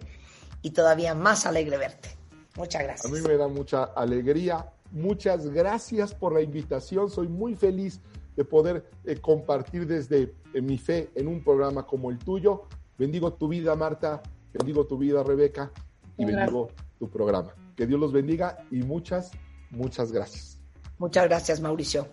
[0.61, 2.17] y todavía más alegre verte.
[2.55, 3.11] Muchas gracias.
[3.11, 4.71] A mí me da mucha alegría.
[4.91, 7.09] Muchas gracias por la invitación.
[7.09, 7.99] Soy muy feliz
[8.35, 12.63] de poder eh, compartir desde eh, mi fe en un programa como el tuyo.
[12.97, 14.21] Bendigo tu vida, Marta.
[14.53, 15.71] Bendigo tu vida, Rebeca.
[16.17, 16.45] Y gracias.
[16.45, 17.53] bendigo tu programa.
[17.75, 19.31] Que Dios los bendiga y muchas,
[19.69, 20.59] muchas gracias.
[20.97, 22.07] Muchas gracias, Mauricio.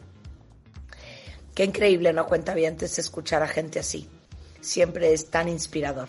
[1.55, 2.26] Qué increíble, ¿no?
[2.26, 4.09] Cuenta bien escuchar a gente así.
[4.61, 6.09] Siempre es tan inspirador.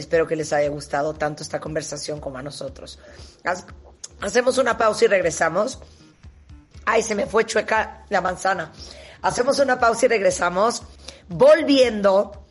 [0.00, 2.98] Espero que les haya gustado tanto esta conversación como a nosotros.
[4.22, 5.78] Hacemos una pausa y regresamos.
[6.86, 8.72] Ay, se me fue chueca la manzana.
[9.20, 10.82] Hacemos una pausa y regresamos.
[11.28, 12.46] Volviendo,